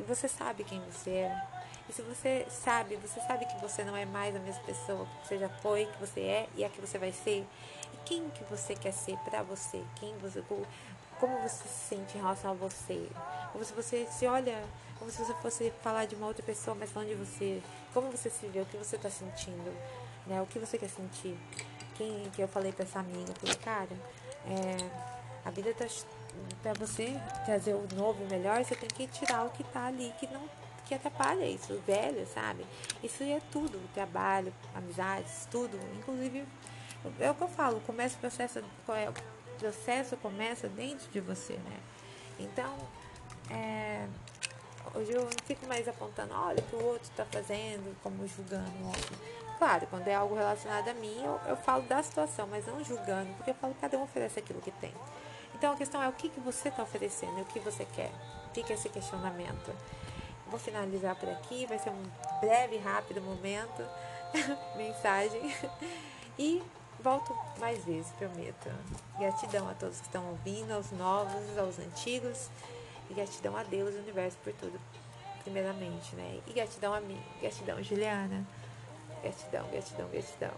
[0.07, 1.47] Você sabe quem você é?
[1.87, 5.27] E se você sabe, você sabe que você não é mais a mesma pessoa que
[5.27, 7.45] você já foi, que você é e a que você vai ser.
[7.93, 9.83] E quem que você quer ser para você?
[9.99, 10.41] Quem você
[11.23, 13.07] como você se sente em relação a você,
[13.53, 14.61] como se você se olha,
[14.99, 17.63] como se você fosse falar de uma outra pessoa, mas falando de você,
[17.93, 19.73] como você se vê, o que você está sentindo,
[20.27, 20.41] né?
[20.41, 21.37] O que você quer sentir.
[21.95, 23.95] Quem que eu falei para essa amiga, falei, cara,
[24.47, 24.89] é,
[25.45, 25.85] a vida tá
[26.61, 30.13] para você trazer o novo e melhor, você tem que tirar o que tá ali
[30.19, 30.41] que não
[30.85, 32.65] que atrapalha isso, o velho, sabe?
[33.01, 36.45] Isso é tudo, trabalho, amizades, tudo, inclusive
[37.19, 39.13] é o que eu falo, começa o processo, é,
[39.63, 41.79] processo começa dentro de você, né?
[42.37, 42.75] Então,
[43.49, 44.05] é,
[44.93, 48.69] hoje eu não fico mais apontando, olha o que o outro está fazendo, como julgando
[48.81, 49.17] o outro.
[49.57, 53.33] Claro, quando é algo relacionado a mim, eu, eu falo da situação, mas não julgando,
[53.35, 54.93] porque eu falo cada um oferece aquilo que tem.
[55.55, 58.11] Então a questão é o que, que você está oferecendo, o que você quer.
[58.53, 59.73] Fica esse questionamento.
[60.47, 62.03] Vou finalizar por aqui, vai ser um
[62.41, 63.81] breve, rápido momento,
[64.75, 65.55] mensagem.
[66.37, 66.61] E
[67.03, 68.71] volto mais vezes, prometo.
[69.19, 72.49] Gratidão a todos que estão ouvindo, aos novos, aos antigos.
[73.09, 74.79] E gratidão a Deus e universo por tudo,
[75.43, 76.39] primeiramente, né?
[76.47, 78.45] E gratidão a mim, gratidão, Juliana.
[79.21, 80.51] Gratidão, gratidão, gratidão.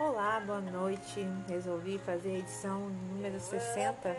[0.00, 1.26] Olá, boa noite.
[1.48, 4.16] Resolvi fazer a edição número 60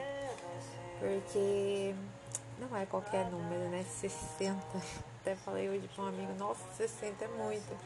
[1.00, 1.94] porque
[2.60, 3.84] não é qualquer número, né?
[3.84, 4.56] 60.
[5.22, 7.78] Até falei hoje para um amigo, nossa, 60 é muito.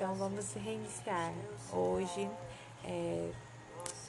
[0.00, 1.30] Então vamos reiniciar.
[1.70, 2.26] Hoje
[2.82, 3.30] é.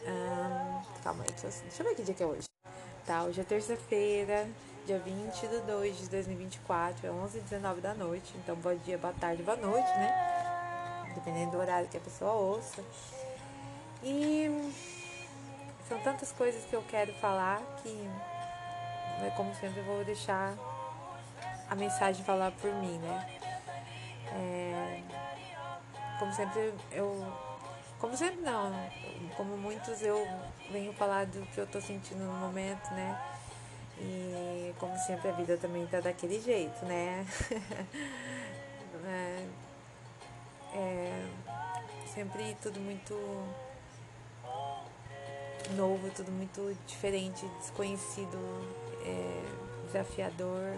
[0.08, 2.48] Hum, calma aí, deixa eu, deixa eu ver que dia que é hoje.
[3.06, 4.48] Tá, hoje é terça-feira,
[4.86, 8.32] dia 20 de 2 de 2024, é 11 h 19 da noite.
[8.38, 11.12] Então, bom dia, boa tarde, boa noite, né?
[11.14, 12.82] Dependendo do horário que a pessoa ouça.
[14.02, 14.72] E
[15.90, 17.90] são tantas coisas que eu quero falar que,
[19.20, 20.56] né, como sempre, eu vou deixar
[21.70, 23.40] a mensagem falar por mim, né?
[24.34, 24.71] É,
[26.22, 27.26] como sempre, eu.
[27.98, 28.72] Como sempre, não.
[29.36, 30.28] Como muitos, eu
[30.72, 33.20] venho falar do que eu tô sentindo no momento, né?
[33.98, 37.26] E como sempre, a vida também tá daquele jeito, né?
[39.04, 39.48] é,
[40.76, 41.26] é,
[42.06, 43.16] sempre tudo muito
[45.76, 48.38] novo, tudo muito diferente, desconhecido,
[49.04, 50.76] é, desafiador.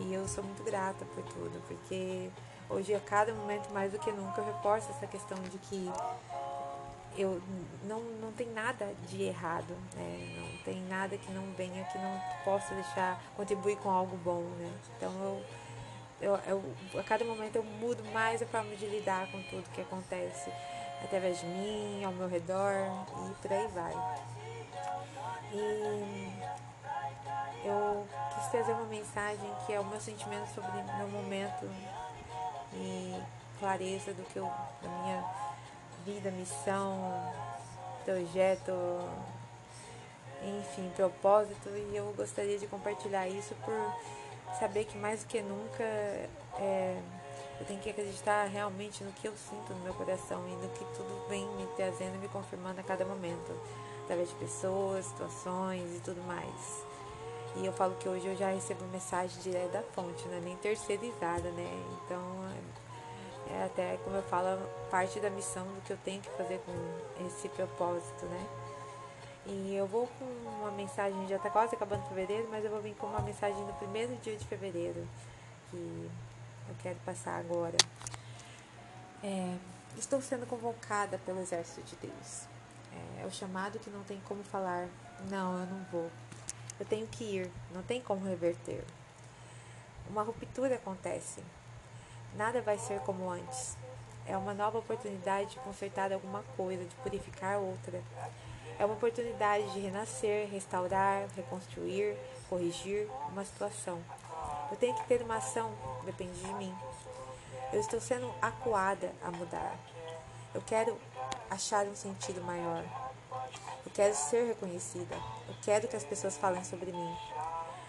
[0.00, 2.30] E eu sou muito grata por tudo, porque
[2.68, 5.90] hoje, a cada momento, mais do que nunca, eu reforço essa questão de que
[7.16, 7.40] eu
[7.84, 10.36] não, não tem nada de errado, né?
[10.36, 14.72] Não tem nada que não venha que não possa deixar contribuir com algo bom, né?
[14.96, 15.42] Então eu,
[16.20, 16.40] eu,
[16.92, 20.50] eu a cada momento eu mudo mais a forma de lidar com tudo que acontece
[21.04, 22.72] através de mim, ao meu redor
[23.30, 23.92] e por aí vai.
[25.52, 26.32] E
[27.64, 31.70] eu quis trazer uma mensagem que é o meu sentimento sobre meu momento
[32.74, 33.20] e
[33.58, 34.50] clareza do que eu,
[34.82, 35.24] da minha
[36.04, 37.32] vida, missão,
[38.04, 38.72] projeto,
[40.42, 43.74] enfim, propósito e eu gostaria de compartilhar isso por
[44.58, 47.00] saber que mais do que nunca é,
[47.60, 50.84] eu tenho que acreditar realmente no que eu sinto no meu coração e no que
[50.96, 53.52] tudo vem me trazendo e me confirmando a cada momento,
[54.04, 56.84] através de pessoas, situações e tudo mais.
[57.56, 60.56] E eu falo que hoje eu já recebo mensagem direto da fonte, não é nem
[60.56, 61.84] terceirizada, né?
[62.04, 62.20] Então,
[63.50, 64.58] é até, como eu falo,
[64.90, 68.46] parte da missão do que eu tenho que fazer com esse propósito, né?
[69.46, 72.94] E eu vou com uma mensagem, já tá quase acabando fevereiro, mas eu vou vir
[72.94, 75.06] com uma mensagem no primeiro dia de fevereiro,
[75.70, 76.10] que
[76.68, 77.76] eu quero passar agora.
[79.22, 79.56] É,
[79.98, 82.46] estou sendo convocada pelo exército de Deus.
[83.18, 84.88] É, é o chamado que não tem como falar,
[85.28, 86.10] não, eu não vou.
[86.78, 88.84] Eu tenho que ir, não tem como reverter.
[90.08, 91.42] Uma ruptura acontece.
[92.36, 93.76] Nada vai ser como antes.
[94.26, 98.02] É uma nova oportunidade de consertar alguma coisa, de purificar outra.
[98.78, 102.16] É uma oportunidade de renascer, restaurar, reconstruir,
[102.48, 104.02] corrigir uma situação.
[104.70, 105.72] Eu tenho que ter uma ação,
[106.04, 106.74] depende de mim.
[107.72, 109.76] Eu estou sendo acuada a mudar.
[110.52, 110.98] Eu quero
[111.48, 113.03] achar um sentido maior.
[113.84, 115.14] Eu quero ser reconhecida.
[115.48, 117.16] Eu quero que as pessoas falem sobre mim.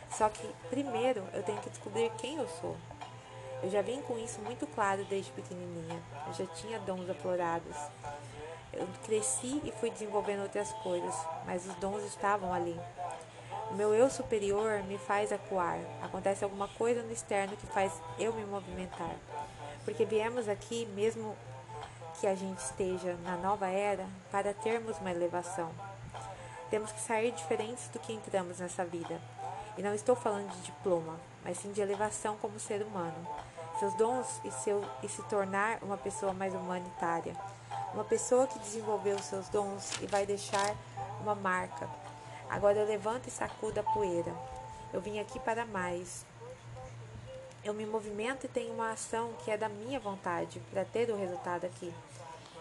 [0.09, 2.75] Só que primeiro eu tenho que descobrir quem eu sou.
[3.63, 6.01] Eu já vim com isso muito claro desde pequenininha.
[6.27, 7.75] Eu já tinha dons aflorados.
[8.71, 11.15] Eu cresci e fui desenvolvendo outras coisas,
[11.45, 12.79] mas os dons estavam ali.
[13.71, 15.79] O meu eu superior me faz acuar.
[16.01, 19.15] Acontece alguma coisa no externo que faz eu me movimentar.
[19.83, 21.35] Porque viemos aqui, mesmo
[22.20, 25.72] que a gente esteja na nova era, para termos uma elevação.
[26.70, 29.20] Temos que sair diferentes do que entramos nessa vida.
[29.78, 33.28] E não estou falando de diploma, mas sim de elevação como ser humano.
[33.80, 37.36] Seus dons e, seu, e se tornar uma pessoa mais humanitária.
[37.93, 40.76] uma pessoa que desenvolveu seus dons e vai deixar
[41.22, 41.89] uma marca.
[42.49, 44.34] Agora eu levanto e sacudo a poeira.
[44.93, 46.26] Eu vim aqui para mais.
[47.66, 51.18] Eu me movimento e tenho uma ação que é da minha vontade para ter o
[51.18, 51.91] resultado aqui.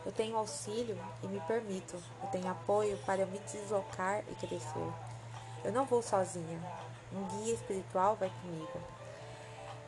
[0.03, 2.03] Eu tenho auxílio e me permito.
[2.23, 4.93] Eu tenho apoio para me deslocar e crescer.
[5.63, 6.59] Eu não vou sozinha.
[7.13, 8.81] Um guia espiritual vai comigo.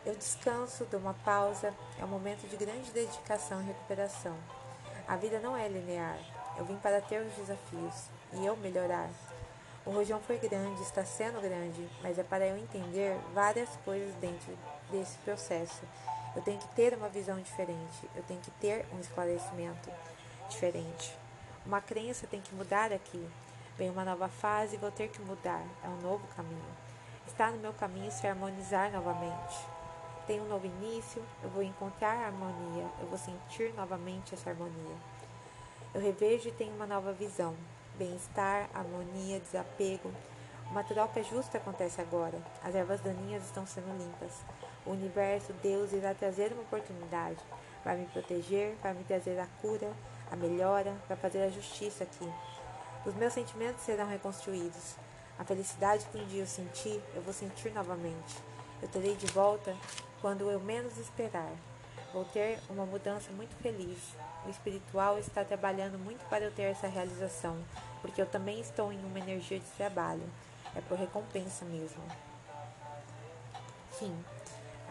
[0.05, 1.73] Eu descanso, dou uma pausa.
[1.99, 4.37] É um momento de grande dedicação e recuperação.
[5.09, 6.19] A vida não é linear.
[6.59, 9.09] Eu vim para ter os desafios e eu melhorar.
[9.87, 14.55] O rojão foi grande, está sendo grande, mas é para eu entender várias coisas dentro
[14.91, 15.83] desse processo.
[16.35, 19.91] Eu tenho que ter uma visão diferente, eu tenho que ter um esclarecimento
[20.49, 21.17] diferente.
[21.65, 23.27] Uma crença tem que mudar aqui.
[23.77, 25.63] Vem uma nova fase e vou ter que mudar.
[25.83, 26.77] É um novo caminho.
[27.27, 29.57] Está no meu caminho se harmonizar novamente.
[30.27, 34.97] Tem um novo início, eu vou encontrar harmonia, eu vou sentir novamente essa harmonia.
[35.95, 37.55] Eu revejo e tenho uma nova visão
[37.99, 40.13] bem-estar, harmonia, desapego.
[40.71, 42.39] Uma troca justa acontece agora.
[42.63, 44.33] As ervas daninhas estão sendo limpas.
[44.87, 47.39] O universo, Deus, irá trazer uma oportunidade.
[47.85, 49.93] Vai me proteger, vai me trazer a cura,
[50.31, 52.33] a melhora, vai fazer a justiça aqui.
[53.05, 54.97] Os meus sentimentos serão reconstruídos.
[55.39, 58.37] A felicidade que um dia eu senti, eu vou sentir novamente.
[58.81, 59.77] Eu terei de volta
[60.21, 61.53] quando eu menos esperar.
[62.13, 63.99] Vou ter uma mudança muito feliz.
[64.47, 67.63] O espiritual está trabalhando muito para eu ter essa realização,
[68.01, 70.23] porque eu também estou em uma energia de trabalho.
[70.75, 72.03] É por recompensa mesmo.
[73.99, 74.15] Fim.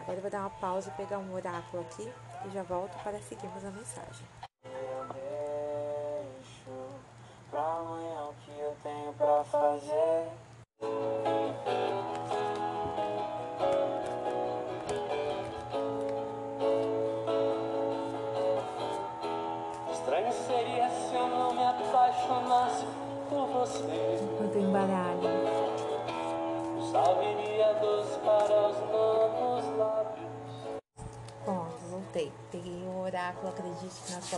[0.06, 2.08] Agora eu vou dar uma pausa e pegar um oráculo aqui
[2.44, 4.24] e já volto para seguirmos a mensagem.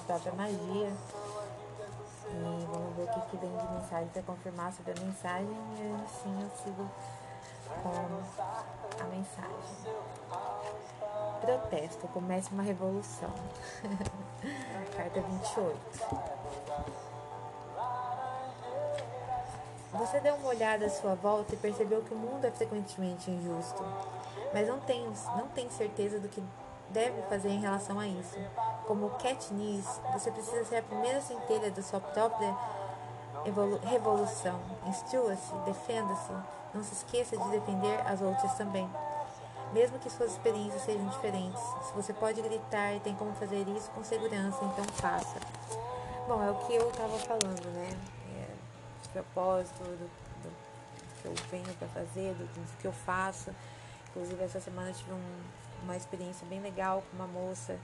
[0.08, 0.90] Própria magia.
[2.30, 5.56] E vamos ver o que, que vem de mensagem para confirmar sobre a mensagem.
[5.76, 6.90] E assim eu sigo
[7.82, 9.94] com a mensagem.
[11.40, 13.30] Protesto, comece uma revolução.
[14.96, 15.78] Carta 28.
[19.92, 23.82] Você deu uma olhada à sua volta e percebeu que o mundo é frequentemente injusto,
[24.52, 25.04] mas não tem,
[25.36, 26.42] não tem certeza do que
[26.90, 28.38] deve fazer em relação a isso.
[28.88, 32.56] Como Katniss, você precisa ser a primeira centelha da sua própria
[33.84, 34.58] revolução.
[34.86, 36.32] Instrua-se, defenda-se,
[36.72, 38.88] não se esqueça de defender as outras também.
[39.74, 43.90] Mesmo que suas experiências sejam diferentes, se você pode gritar e tem como fazer isso
[43.90, 45.38] com segurança, então faça.
[46.26, 47.90] Bom, é o que eu estava falando, né?
[49.12, 50.08] propósito, do,
[50.42, 50.52] do
[51.20, 53.50] que eu venho para fazer, do, do, que eu faço.
[54.10, 55.42] Inclusive, essa semana eu tive um,
[55.84, 57.78] uma experiência bem legal com uma moça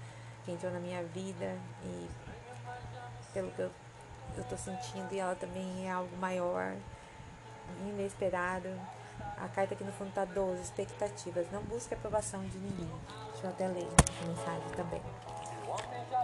[0.45, 2.09] que entrou na minha vida e
[3.33, 3.71] pelo que eu,
[4.37, 6.75] eu tô sentindo, e ela também é algo maior,
[7.81, 8.69] inesperado.
[9.37, 11.51] A carta aqui no fundo tá 12, expectativas.
[11.51, 12.91] Não busque aprovação de ninguém.
[13.33, 15.03] Deixa eu até ler essa mensagem também.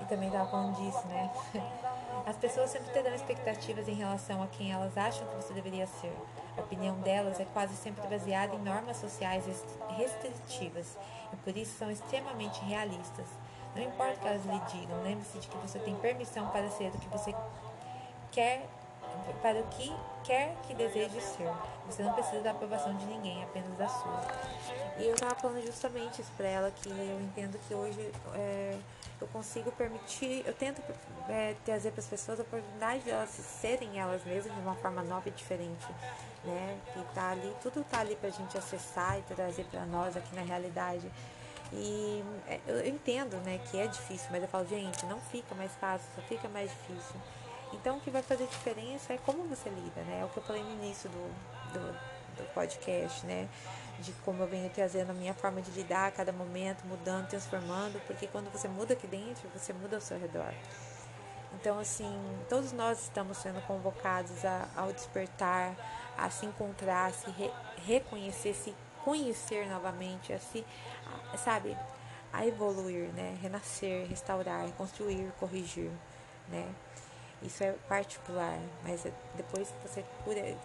[0.00, 1.30] E também tava falando disso, né?
[2.26, 6.14] As pessoas sempre terão expectativas em relação a quem elas acham que você deveria ser.
[6.56, 9.44] A opinião delas é quase sempre baseada em normas sociais
[9.96, 10.96] restritivas
[11.32, 13.26] e por isso são extremamente realistas.
[13.74, 16.88] Não importa o que elas lhe digam, lembre-se de que você tem permissão para ser
[16.88, 17.34] o que você
[18.32, 18.66] quer,
[19.40, 19.94] para o que
[20.24, 21.50] quer que deseje ser.
[21.86, 24.20] Você não precisa da aprovação de ninguém, apenas da sua.
[24.98, 28.12] E eu estava falando justamente isso para ela, que eu entendo que hoje.
[28.34, 28.76] É,
[29.20, 30.80] eu consigo permitir, eu tento
[31.28, 35.02] é, trazer para as pessoas a oportunidade de elas serem elas mesmas de uma forma
[35.02, 35.86] nova e diferente,
[36.42, 36.78] né?
[36.92, 40.34] Que tá ali, tudo tá ali para a gente acessar e trazer para nós aqui
[40.34, 41.10] na realidade.
[41.72, 45.72] E é, eu entendo, né, que é difícil, mas eu falo, gente, não fica mais
[45.76, 47.20] fácil, só fica mais difícil.
[47.72, 50.20] Então, o que vai fazer diferença é como você lida, né?
[50.22, 51.92] É o que eu falei no início do, do,
[52.36, 53.48] do podcast, né?
[54.00, 58.00] de como eu venho trazendo a minha forma de lidar a cada momento, mudando, transformando,
[58.06, 60.52] porque quando você muda aqui dentro, você muda ao seu redor.
[61.54, 62.10] Então, assim,
[62.48, 65.74] todos nós estamos sendo convocados a, ao despertar,
[66.16, 67.50] a se encontrar, a se re,
[67.84, 70.64] reconhecer, se conhecer novamente, a se,
[71.36, 71.76] sabe,
[72.32, 73.38] a evoluir, né?
[73.42, 75.90] Renascer, restaurar, reconstruir, corrigir,
[76.48, 76.72] né?
[77.42, 80.04] Isso é particular, mas depois que você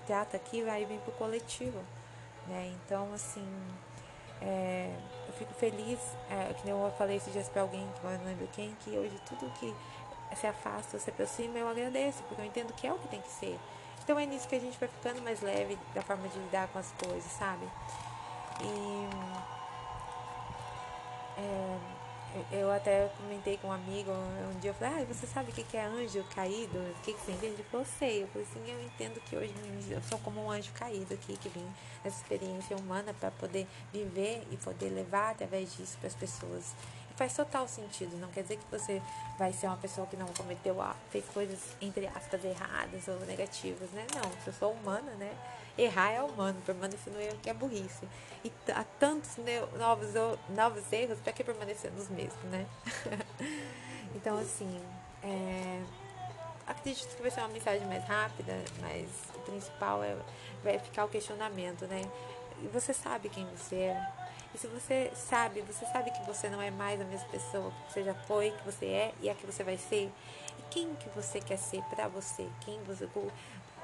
[0.05, 1.79] trata aqui, vai vir para o coletivo.
[2.47, 2.75] Né?
[2.75, 3.47] Então, assim,
[4.41, 4.93] é,
[5.27, 8.47] eu fico feliz, é, que eu falei esses dias para alguém, que eu não lembro
[8.53, 9.73] quem, que hoje tudo que
[10.35, 13.31] se afasta se aproxima, eu agradeço, porque eu entendo que é o que tem que
[13.31, 13.57] ser.
[14.03, 16.77] Então é nisso que a gente vai ficando mais leve da forma de lidar com
[16.77, 17.65] as coisas, sabe?
[18.61, 19.09] E
[21.37, 21.77] é,
[22.51, 25.77] eu até comentei com um amigo um dia, eu falei, ah, você sabe o que
[25.77, 26.77] é anjo caído?
[26.77, 27.53] O que, que você entende?
[27.53, 28.23] Ele falou, sei.
[28.23, 29.53] Eu falei assim, eu entendo que hoje
[29.89, 31.65] eu sou como um anjo caído aqui, que vim
[32.03, 36.73] nessa experiência humana para poder viver e poder levar através disso para as pessoas
[37.15, 38.17] faz total sentido.
[38.17, 39.01] Não quer dizer que você
[39.37, 40.75] vai ser uma pessoa que não cometeu,
[41.09, 44.05] fez coisas, entre aspas, erradas ou negativas, né?
[44.13, 45.33] Não, se eu sou humana, né?
[45.77, 48.07] Errar é humano, permanecer no erro que é burrice.
[48.43, 49.31] E há tantos
[49.77, 50.09] novos,
[50.49, 52.65] novos erros, para que permanecer nos mesmos, né?
[54.15, 54.79] então, assim,
[55.23, 55.81] é,
[56.67, 60.15] acredito que vai ser uma mensagem mais rápida, mas o principal é
[60.63, 62.01] vai ficar o questionamento, né?
[62.61, 64.13] E você sabe quem você é?
[64.53, 67.93] E se você sabe, você sabe que você não é mais a mesma pessoa que
[67.93, 70.09] você já foi, que você é e a que você vai ser.
[70.57, 72.47] E quem que você quer ser para você?
[72.61, 73.05] Quem você,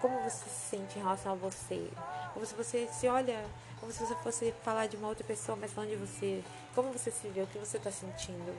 [0.02, 1.88] como você se sente em relação a você?
[2.34, 3.46] Como se você se olha,
[3.80, 6.44] como se você fosse falar de uma outra pessoa, mas falando de você.
[6.74, 8.54] Como você se vê, o que você está sentindo,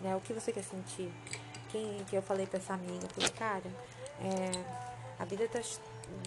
[0.00, 0.14] né?
[0.14, 1.12] O que você quer sentir?
[1.70, 3.70] Quem que eu falei para essa amiga, falei, cara,
[4.20, 4.84] é,
[5.18, 5.60] a vida tá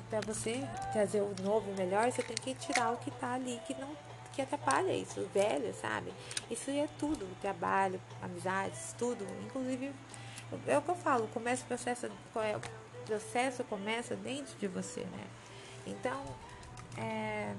[0.09, 0.61] para você
[0.91, 3.95] trazer o novo, o melhor, você tem que tirar o que tá ali que não
[4.33, 6.13] que atrapalha isso, o velho, sabe?
[6.51, 9.25] Isso é tudo, trabalho, amizades, tudo.
[9.43, 9.91] Inclusive,
[10.67, 12.55] é o que eu falo, começa o processo, é,
[13.07, 15.27] processo começa dentro de você, né?
[15.85, 16.21] Então,
[16.97, 17.53] é,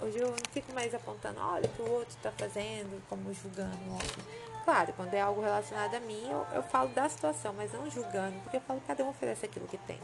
[0.00, 3.76] hoje eu não fico mais apontando, olha o que o outro está fazendo, como julgando
[3.88, 4.22] o outro.
[4.64, 8.38] Claro, quando é algo relacionado a mim, eu, eu falo da situação, mas não julgando,
[8.40, 10.00] porque eu falo cada um oferece aquilo que tem.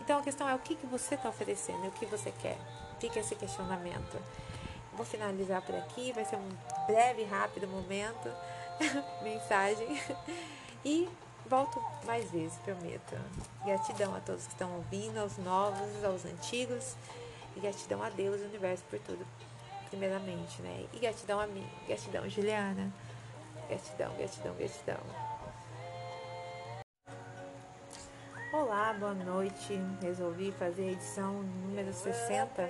[0.00, 2.56] Então a questão é o que, que você está oferecendo e o que você quer.
[3.00, 4.22] Fica esse questionamento.
[4.92, 6.48] Vou finalizar por aqui, vai ser um
[6.86, 8.30] breve, rápido momento,
[9.22, 10.00] mensagem.
[10.84, 11.08] E
[11.46, 13.16] volto mais vezes, prometo.
[13.64, 16.94] Gratidão a todos que estão ouvindo, aos novos, aos antigos.
[17.56, 19.26] E gratidão a Deus e universo por tudo,
[19.88, 20.86] primeiramente, né?
[20.92, 22.92] E gratidão a mim, gratidão, Juliana.
[23.68, 25.00] Gratidão, gratidão, gratidão.
[28.52, 29.78] Olá, boa noite.
[30.00, 32.68] Resolvi fazer a edição número 60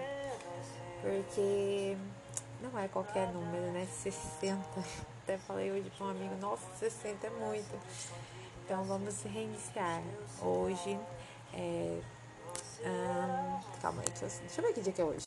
[1.01, 1.97] porque
[2.61, 3.87] não é qualquer número, né?
[3.87, 4.61] 60.
[5.23, 7.79] Até falei hoje para um amigo, nossa, 60 é muito.
[8.67, 10.03] Então vamos reiniciar.
[10.43, 10.99] Hoje
[11.55, 12.01] é.
[12.85, 15.25] Hum, calma aí, deixa eu, deixa eu ver que dia que é hoje.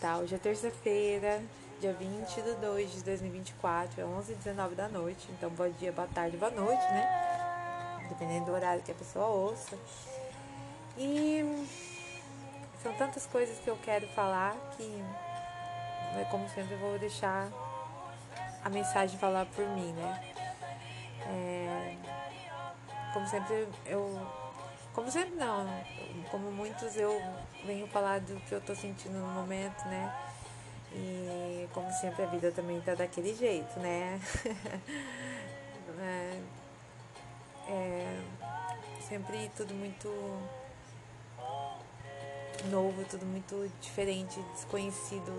[0.00, 1.40] Tá, hoje é terça-feira,
[1.80, 5.28] dia 20 de 2 de 2024, é 11 h 19 da noite.
[5.30, 8.08] Então, bom dia, boa tarde, boa noite, né?
[8.08, 9.78] Dependendo do horário que a pessoa ouça.
[10.98, 11.64] E
[12.82, 17.48] são tantas coisas que eu quero falar que, né, como sempre, eu vou deixar
[18.64, 20.34] a mensagem falar por mim, né?
[21.28, 21.96] É,
[23.12, 24.20] como sempre, eu.
[24.92, 25.66] Como sempre, não.
[26.30, 27.20] Como muitos, eu
[27.64, 30.14] venho falar do que eu tô sentindo no momento, né?
[30.94, 34.20] E como sempre, a vida também tá daquele jeito, né?
[35.98, 36.40] é,
[37.68, 38.20] é,
[39.08, 40.08] sempre tudo muito
[42.70, 45.32] novo, tudo muito diferente, desconhecido,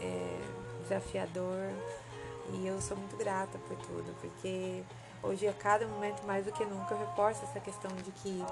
[0.00, 1.70] é, desafiador.
[2.52, 4.82] E eu sou muito grata por tudo, porque
[5.24, 8.44] hoje, a cada momento, mais do que nunca, eu reforço essa questão de que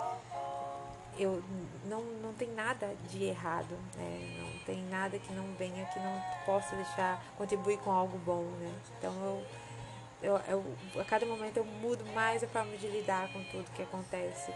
[1.19, 1.43] eu
[1.85, 4.39] não, não tem nada de errado, né?
[4.41, 8.73] Não tem nada que não venha que não possa deixar contribuir com algo bom, né?
[8.99, 9.13] Então
[10.23, 10.65] eu, eu,
[10.95, 14.53] eu a cada momento eu mudo mais a forma de lidar com tudo que acontece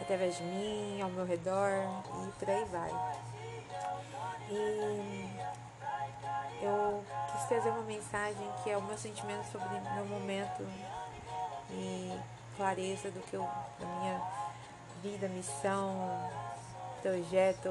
[0.00, 1.70] através de mim, ao meu redor
[2.26, 2.90] e por aí vai.
[4.50, 5.28] E
[6.62, 10.66] eu quis trazer uma mensagem que é o meu sentimento sobre meu momento
[11.70, 12.18] e
[12.56, 13.42] clareza do que eu,
[13.78, 14.20] da minha
[15.02, 16.30] vida, missão,
[17.02, 17.70] projeto,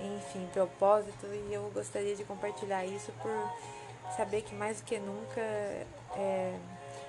[0.00, 3.32] enfim, propósito e eu gostaria de compartilhar isso por
[4.16, 6.58] saber que mais do que nunca é,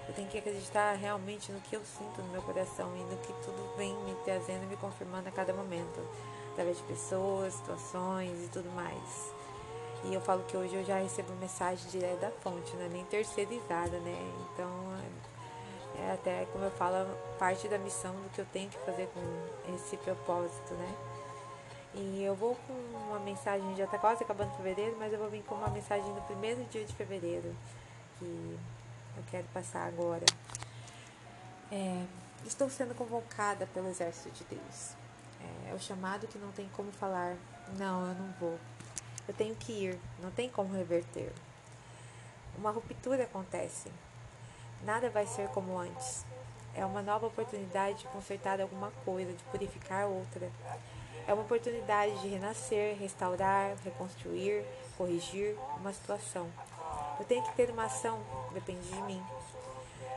[0.08, 3.32] eu tenho que acreditar realmente no que eu sinto no meu coração e no que
[3.44, 6.02] tudo vem me trazendo e me confirmando a cada momento,
[6.52, 9.39] através de pessoas, situações e tudo mais.
[10.06, 13.04] E eu falo que hoje eu já recebo mensagem direto da fonte, não é nem
[13.06, 14.34] terceirizada, né?
[14.54, 14.70] Então,
[15.98, 16.96] é até, como eu falo,
[17.38, 20.96] parte da missão do que eu tenho que fazer com esse propósito, né?
[21.94, 22.74] E eu vou com
[23.10, 26.22] uma mensagem, já está quase acabando fevereiro, mas eu vou vir com uma mensagem do
[26.22, 27.54] primeiro dia de fevereiro,
[28.18, 28.58] que
[29.18, 30.26] eu quero passar agora.
[31.72, 32.06] É,
[32.46, 34.94] estou sendo convocada pelo exército de Deus.
[35.42, 37.36] É, é o chamado que não tem como falar,
[37.78, 38.60] não, eu não vou.
[39.30, 41.32] Eu tenho que ir, não tem como reverter.
[42.58, 43.92] Uma ruptura acontece.
[44.84, 46.26] Nada vai ser como antes.
[46.74, 50.50] é uma nova oportunidade de consertar alguma coisa, de purificar outra.
[51.28, 54.66] É uma oportunidade de renascer, restaurar, reconstruir,
[54.98, 56.50] corrigir uma situação.
[57.20, 58.20] Eu tenho que ter uma ação,
[58.52, 59.24] depende de mim.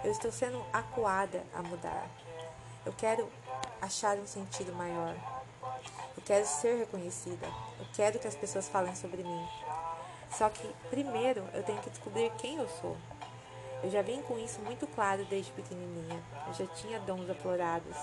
[0.02, 2.08] Eu estou sendo acuada a mudar.
[2.86, 3.28] Eu quero
[3.78, 5.14] achar um sentido maior.
[5.62, 7.46] Eu quero ser reconhecida.
[7.78, 9.48] Eu quero que as pessoas falem sobre mim.
[10.30, 12.96] Só que primeiro eu tenho que descobrir quem eu sou.
[13.82, 16.22] Eu já vim com isso muito claro desde pequenininha.
[16.46, 17.96] Eu já tinha dons aflorados.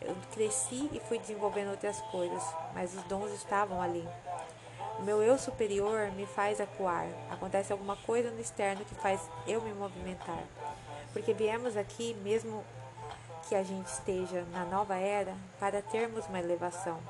[0.00, 2.42] Eu cresci e fui desenvolvendo outras coisas,
[2.74, 4.06] mas os dons estavam ali.
[4.98, 7.06] O meu eu superior me faz acuar.
[7.30, 10.42] Acontece alguma coisa no externo que faz eu me movimentar.
[11.12, 12.64] Porque viemos aqui, mesmo
[13.50, 17.00] que a gente esteja na nova era, para termos uma elevação.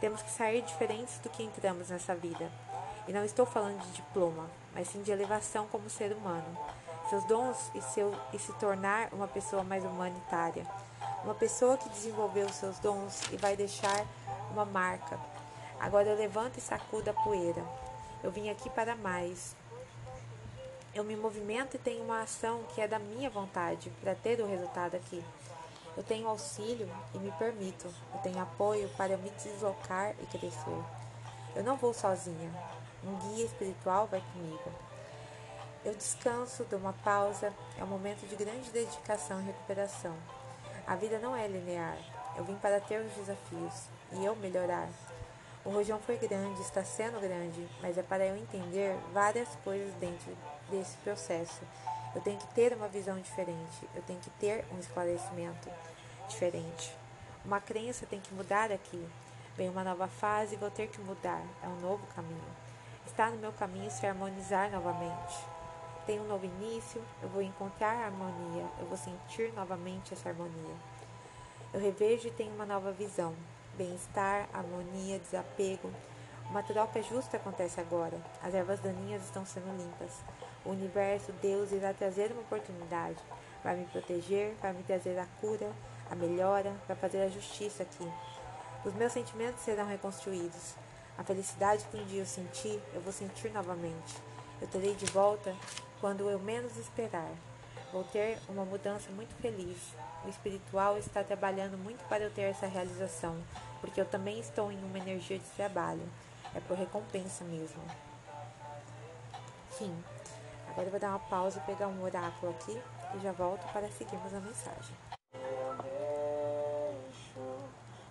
[0.00, 2.50] Temos que sair diferentes do que entramos nessa vida.
[3.06, 6.58] E não estou falando de diploma, mas sim de elevação como ser humano.
[7.10, 10.66] Seus dons e, seu, e se tornar uma pessoa mais humanitária.
[11.22, 14.06] Uma pessoa que desenvolveu seus dons e vai deixar
[14.52, 15.20] uma marca.
[15.78, 17.62] Agora eu levanto e sacudo a poeira.
[18.24, 19.54] Eu vim aqui para mais.
[20.94, 24.46] Eu me movimento e tenho uma ação que é da minha vontade para ter o
[24.46, 25.24] resultado aqui.
[25.96, 27.88] Eu tenho auxílio e me permito.
[28.12, 30.84] Eu tenho apoio para me deslocar e crescer.
[31.56, 32.52] Eu não vou sozinha.
[33.02, 34.70] Um guia espiritual vai comigo.
[35.82, 37.54] Eu descanso, dou uma pausa.
[37.78, 40.14] É um momento de grande dedicação e recuperação.
[40.86, 41.96] A vida não é linear.
[42.36, 44.90] Eu vim para ter os desafios e eu melhorar.
[45.64, 50.36] O rojão foi grande, está sendo grande, mas é para eu entender várias coisas dentro
[50.72, 51.60] desse processo.
[52.14, 55.70] Eu tenho que ter uma visão diferente, eu tenho que ter um esclarecimento
[56.28, 56.94] diferente.
[57.44, 59.06] Uma crença tem que mudar aqui.
[59.56, 61.42] Vem uma nova fase e vou ter que mudar.
[61.62, 62.40] É um novo caminho.
[63.06, 65.34] Está no meu caminho se harmonizar novamente.
[66.06, 70.74] Tem um novo início, eu vou encontrar a harmonia, eu vou sentir novamente essa harmonia.
[71.72, 73.34] Eu revejo e tenho uma nova visão
[73.76, 75.90] bem-estar, harmonia, desapego.
[76.50, 78.18] Uma troca justa acontece agora.
[78.42, 80.20] As ervas daninhas estão sendo limpas.
[80.64, 83.18] O universo, Deus, irá trazer uma oportunidade.
[83.64, 85.70] Vai me proteger, vai me trazer a cura,
[86.10, 88.10] a melhora, vai fazer a justiça aqui.
[88.84, 90.74] Os meus sentimentos serão reconstruídos.
[91.16, 94.16] A felicidade que um dia eu senti, eu vou sentir novamente.
[94.60, 95.54] Eu terei de volta
[96.00, 97.30] quando eu menos esperar.
[97.92, 99.76] Vou ter uma mudança muito feliz.
[100.24, 103.36] O espiritual está trabalhando muito para eu ter essa realização,
[103.80, 106.02] porque eu também estou em uma energia de trabalho.
[106.54, 107.82] É por recompensa mesmo.
[109.72, 109.94] Fim.
[110.72, 112.80] Agora eu vou dar uma pausa e pegar um oráculo aqui
[113.14, 114.96] e já volto para seguirmos a mensagem.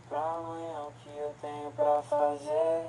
[0.07, 2.87] Pra amanhã o que eu tenho pra fazer.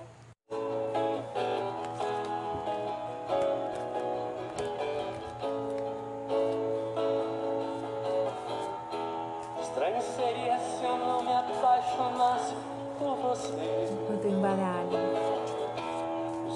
[11.63, 12.55] apaixonasse
[12.99, 13.89] por você.
[13.93, 14.91] Enquanto embaralho.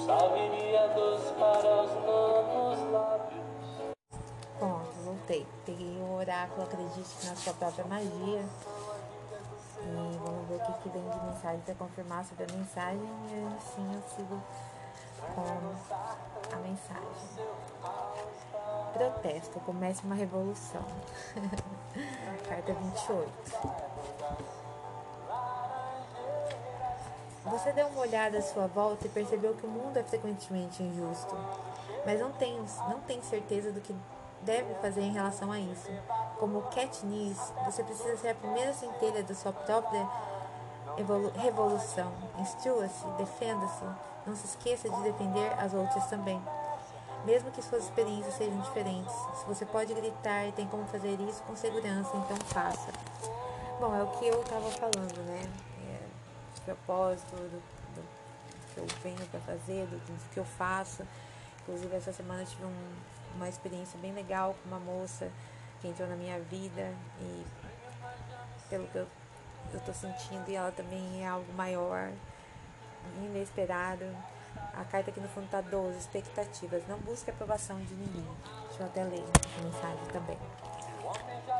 [0.05, 2.66] Salveria doce para os novos
[5.27, 5.45] voltei.
[5.65, 8.45] Peguei o oráculo, acredite na sua própria magia.
[9.79, 13.01] E vamos ver o que, que vem de mensagem para confirmar sobre a mensagem.
[13.01, 14.41] E assim eu sigo
[15.35, 17.47] com a mensagem.
[18.93, 20.83] Protesto, comece uma revolução.
[22.47, 23.31] Carta 28.
[27.45, 31.33] Você deu uma olhada à sua volta e percebeu que o mundo é frequentemente injusto,
[32.05, 32.57] mas não tem,
[32.89, 33.95] não tem certeza do que
[34.47, 35.91] deve fazer em relação a isso.
[36.39, 40.07] Como Katniss, você precisa ser a primeira centelha da sua própria
[41.35, 42.11] revolução.
[42.39, 43.83] Instrua-se, defenda-se,
[44.25, 46.41] não se esqueça de defender as outras também.
[47.25, 51.43] Mesmo que suas experiências sejam diferentes, se você pode gritar e tem como fazer isso
[51.43, 52.91] com segurança, então faça.
[53.81, 55.41] Bom, é o que eu estava falando, né?
[56.67, 57.61] propósito, do,
[57.95, 58.03] do,
[58.73, 61.03] que eu venho para fazer, do, do, que eu faço.
[61.61, 62.95] Inclusive, essa semana eu tive um,
[63.35, 65.29] uma experiência bem legal com uma moça
[65.79, 67.45] que entrou na minha vida e
[68.69, 69.07] pelo que eu,
[69.85, 72.11] tô sentindo, e ela também é algo maior,
[73.17, 74.05] inesperado.
[74.73, 76.87] A carta aqui no fundo tá 12, expectativas.
[76.87, 78.27] Não busque aprovação de ninguém.
[78.67, 80.37] Deixa eu até ler a mensagem também.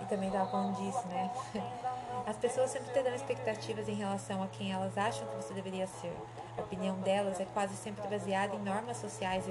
[0.01, 1.31] E também tava falando disso, né?
[2.25, 6.15] As pessoas sempre terão expectativas em relação a quem elas acham que você deveria ser.
[6.57, 9.45] A opinião delas é quase sempre baseada em normas sociais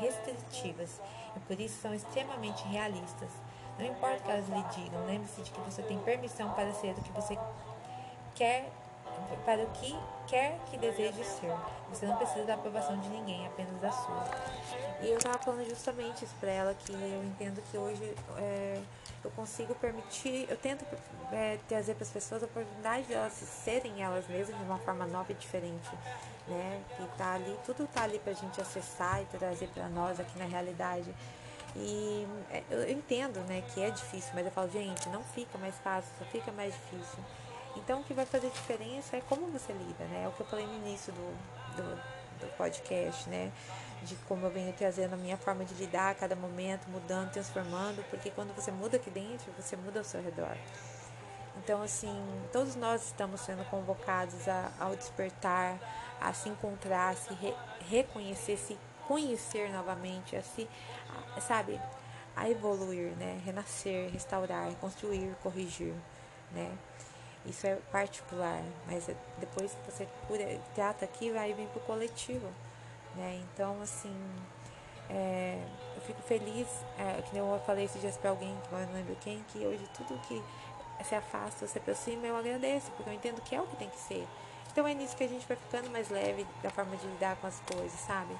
[0.00, 1.00] restritivas
[1.34, 3.30] e por isso são extremamente realistas.
[3.78, 6.90] Não importa o que elas lhe digam, lembre-se de que você tem permissão para ser
[6.90, 7.38] o que você
[8.34, 8.70] quer,
[9.44, 11.52] para o que quer que deseje ser.
[11.90, 14.24] Você não precisa da aprovação de ninguém, apenas da sua.
[15.02, 18.80] E eu estava falando justamente isso para ela, que eu entendo que hoje é,
[19.24, 20.84] eu consigo permitir, eu tento
[21.32, 25.06] é, trazer para as pessoas a oportunidade de elas serem elas mesmas de uma forma
[25.06, 25.90] nova e diferente,
[26.46, 26.80] né?
[26.96, 30.38] Que tá ali, tudo tá ali para a gente acessar e trazer para nós aqui
[30.38, 31.14] na realidade.
[31.76, 35.74] E é, eu entendo, né, que é difícil, mas eu falo, gente, não fica mais
[35.76, 37.18] fácil, só fica mais difícil.
[37.76, 40.24] Então, o que vai fazer diferença é como você lida, né?
[40.24, 41.96] É o que eu falei no início do, do,
[42.40, 43.52] do podcast, né?
[44.02, 48.04] De como eu venho trazendo a minha forma de lidar a cada momento, mudando, transformando,
[48.10, 50.56] porque quando você muda aqui dentro, você muda ao seu redor.
[51.62, 52.16] Então, assim,
[52.52, 55.78] todos nós estamos sendo convocados a, ao despertar,
[56.20, 57.54] a se encontrar, a se re,
[57.88, 60.68] reconhecer, se conhecer novamente, a se,
[61.36, 61.80] a, sabe,
[62.34, 63.40] a evoluir, né?
[63.44, 65.94] Renascer, restaurar, construir, corrigir,
[66.52, 66.72] né?
[67.46, 70.06] Isso é particular, mas é, depois que você
[70.74, 72.46] trata aqui, vai vir para o coletivo,
[73.16, 73.42] né?
[73.42, 74.14] Então, assim,
[75.08, 75.58] é,
[75.96, 76.66] eu fico feliz,
[76.98, 79.88] é, que eu falei esses dias para alguém, que eu não lembro quem, que hoje
[79.96, 80.42] tudo que
[81.04, 83.98] se afasta, se aproxima, eu agradeço, porque eu entendo que é o que tem que
[83.98, 84.26] ser.
[84.70, 87.46] Então é nisso que a gente vai ficando mais leve da forma de lidar com
[87.46, 88.36] as coisas, sabe?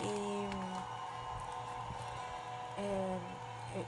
[0.00, 0.48] E
[2.78, 3.18] é,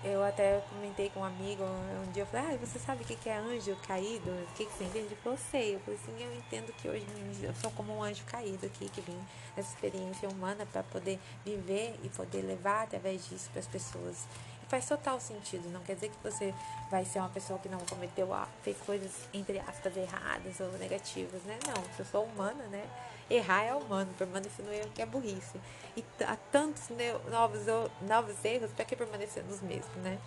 [0.02, 3.28] eu até comentei com um amigo um dia, eu falei, ah, você sabe o que
[3.28, 4.30] é anjo caído?
[4.30, 5.06] O que, você entende?
[5.06, 5.74] Ele falou, sei.
[5.74, 7.06] Eu falei assim, eu entendo que hoje
[7.42, 9.18] eu sou como um anjo caído aqui, que vim
[9.56, 14.26] nessa experiência humana para poder viver e poder levar através disso para as pessoas
[14.68, 15.70] faz total sentido.
[15.70, 16.54] Não quer dizer que você
[16.90, 18.28] vai ser uma pessoa que não cometeu,
[18.62, 21.58] fez coisas, entre aspas, erradas ou negativas, né?
[21.66, 22.84] Não, eu sou humana, né?
[23.30, 25.60] Errar é humano, permanecer no erro que é burrice.
[25.96, 26.88] E há tantos
[27.30, 27.62] novos,
[28.02, 30.18] novos erros, para que permanecer nos mesmos, né?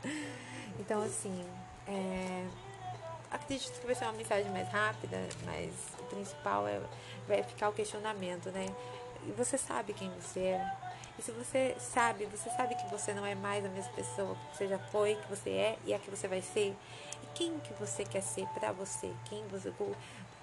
[0.78, 1.46] então, assim,
[1.86, 2.46] é,
[3.30, 6.80] acredito que vai ser uma mensagem mais rápida, mas o principal é
[7.26, 8.66] vai ficar o questionamento, né?
[9.26, 10.72] E você sabe quem você é,
[11.18, 14.56] e se você sabe, você sabe que você não é mais a mesma pessoa que
[14.56, 16.76] você já foi, que você é e a que você vai ser.
[17.22, 19.10] E quem que você quer ser para você?
[19.24, 19.72] Quem você,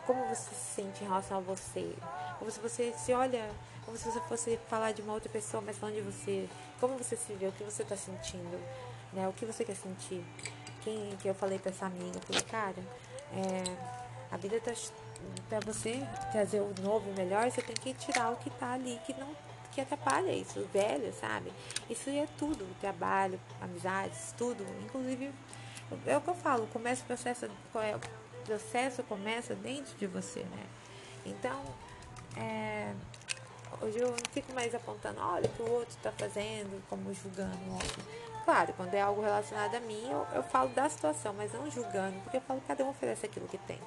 [0.06, 1.94] como você se sente em relação a você?
[2.40, 3.50] Como se você se olha,
[3.86, 6.50] como se você fosse falar de uma outra pessoa, mas falando de você.
[6.80, 8.60] Como você se vê, o que você está sentindo,
[9.14, 9.28] né?
[9.28, 10.24] O que você quer sentir?
[10.82, 12.84] Quem que eu falei para essa amiga, eu falei, cara,
[13.32, 14.74] é, a vida tá
[15.48, 19.00] para você trazer o novo, o melhor, você tem que tirar o que tá ali
[19.06, 19.34] que não
[19.74, 21.52] que atrapalha isso, o velho, sabe?
[21.90, 24.64] Isso é tudo, trabalho, amizades, tudo.
[24.84, 25.32] Inclusive,
[26.06, 28.00] é o que eu falo, começa o processo, é,
[28.44, 30.66] processo começa dentro de você, né?
[31.26, 31.64] Então,
[32.38, 32.94] é,
[33.82, 37.58] hoje eu não fico mais apontando, olha o que o outro está fazendo, como julgando
[37.68, 38.04] o outro.
[38.46, 42.20] Claro, quando é algo relacionado a mim, eu, eu falo da situação, mas não julgando,
[42.22, 43.80] porque eu falo que cada um oferece aquilo que tem.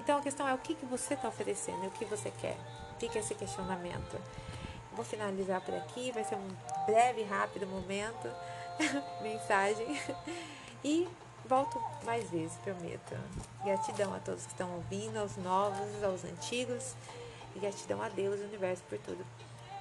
[0.00, 2.56] Então a questão é o que, que você está oferecendo e o que você quer.
[2.98, 4.20] Fica esse questionamento.
[4.92, 6.48] Vou finalizar por aqui, vai ser um
[6.84, 8.28] breve, rápido momento,
[9.22, 9.86] mensagem.
[10.84, 11.08] E
[11.48, 13.16] volto mais vezes, prometo.
[13.64, 16.94] Gratidão a todos que estão ouvindo, aos novos, aos antigos.
[17.54, 19.24] E gratidão a Deus e universo por tudo,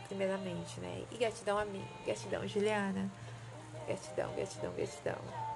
[0.07, 1.03] primeiramente, né?
[1.11, 3.09] E gratidão a mim, gratidão, Juliana.
[3.87, 5.50] Gratidão, gratidão, gratidão.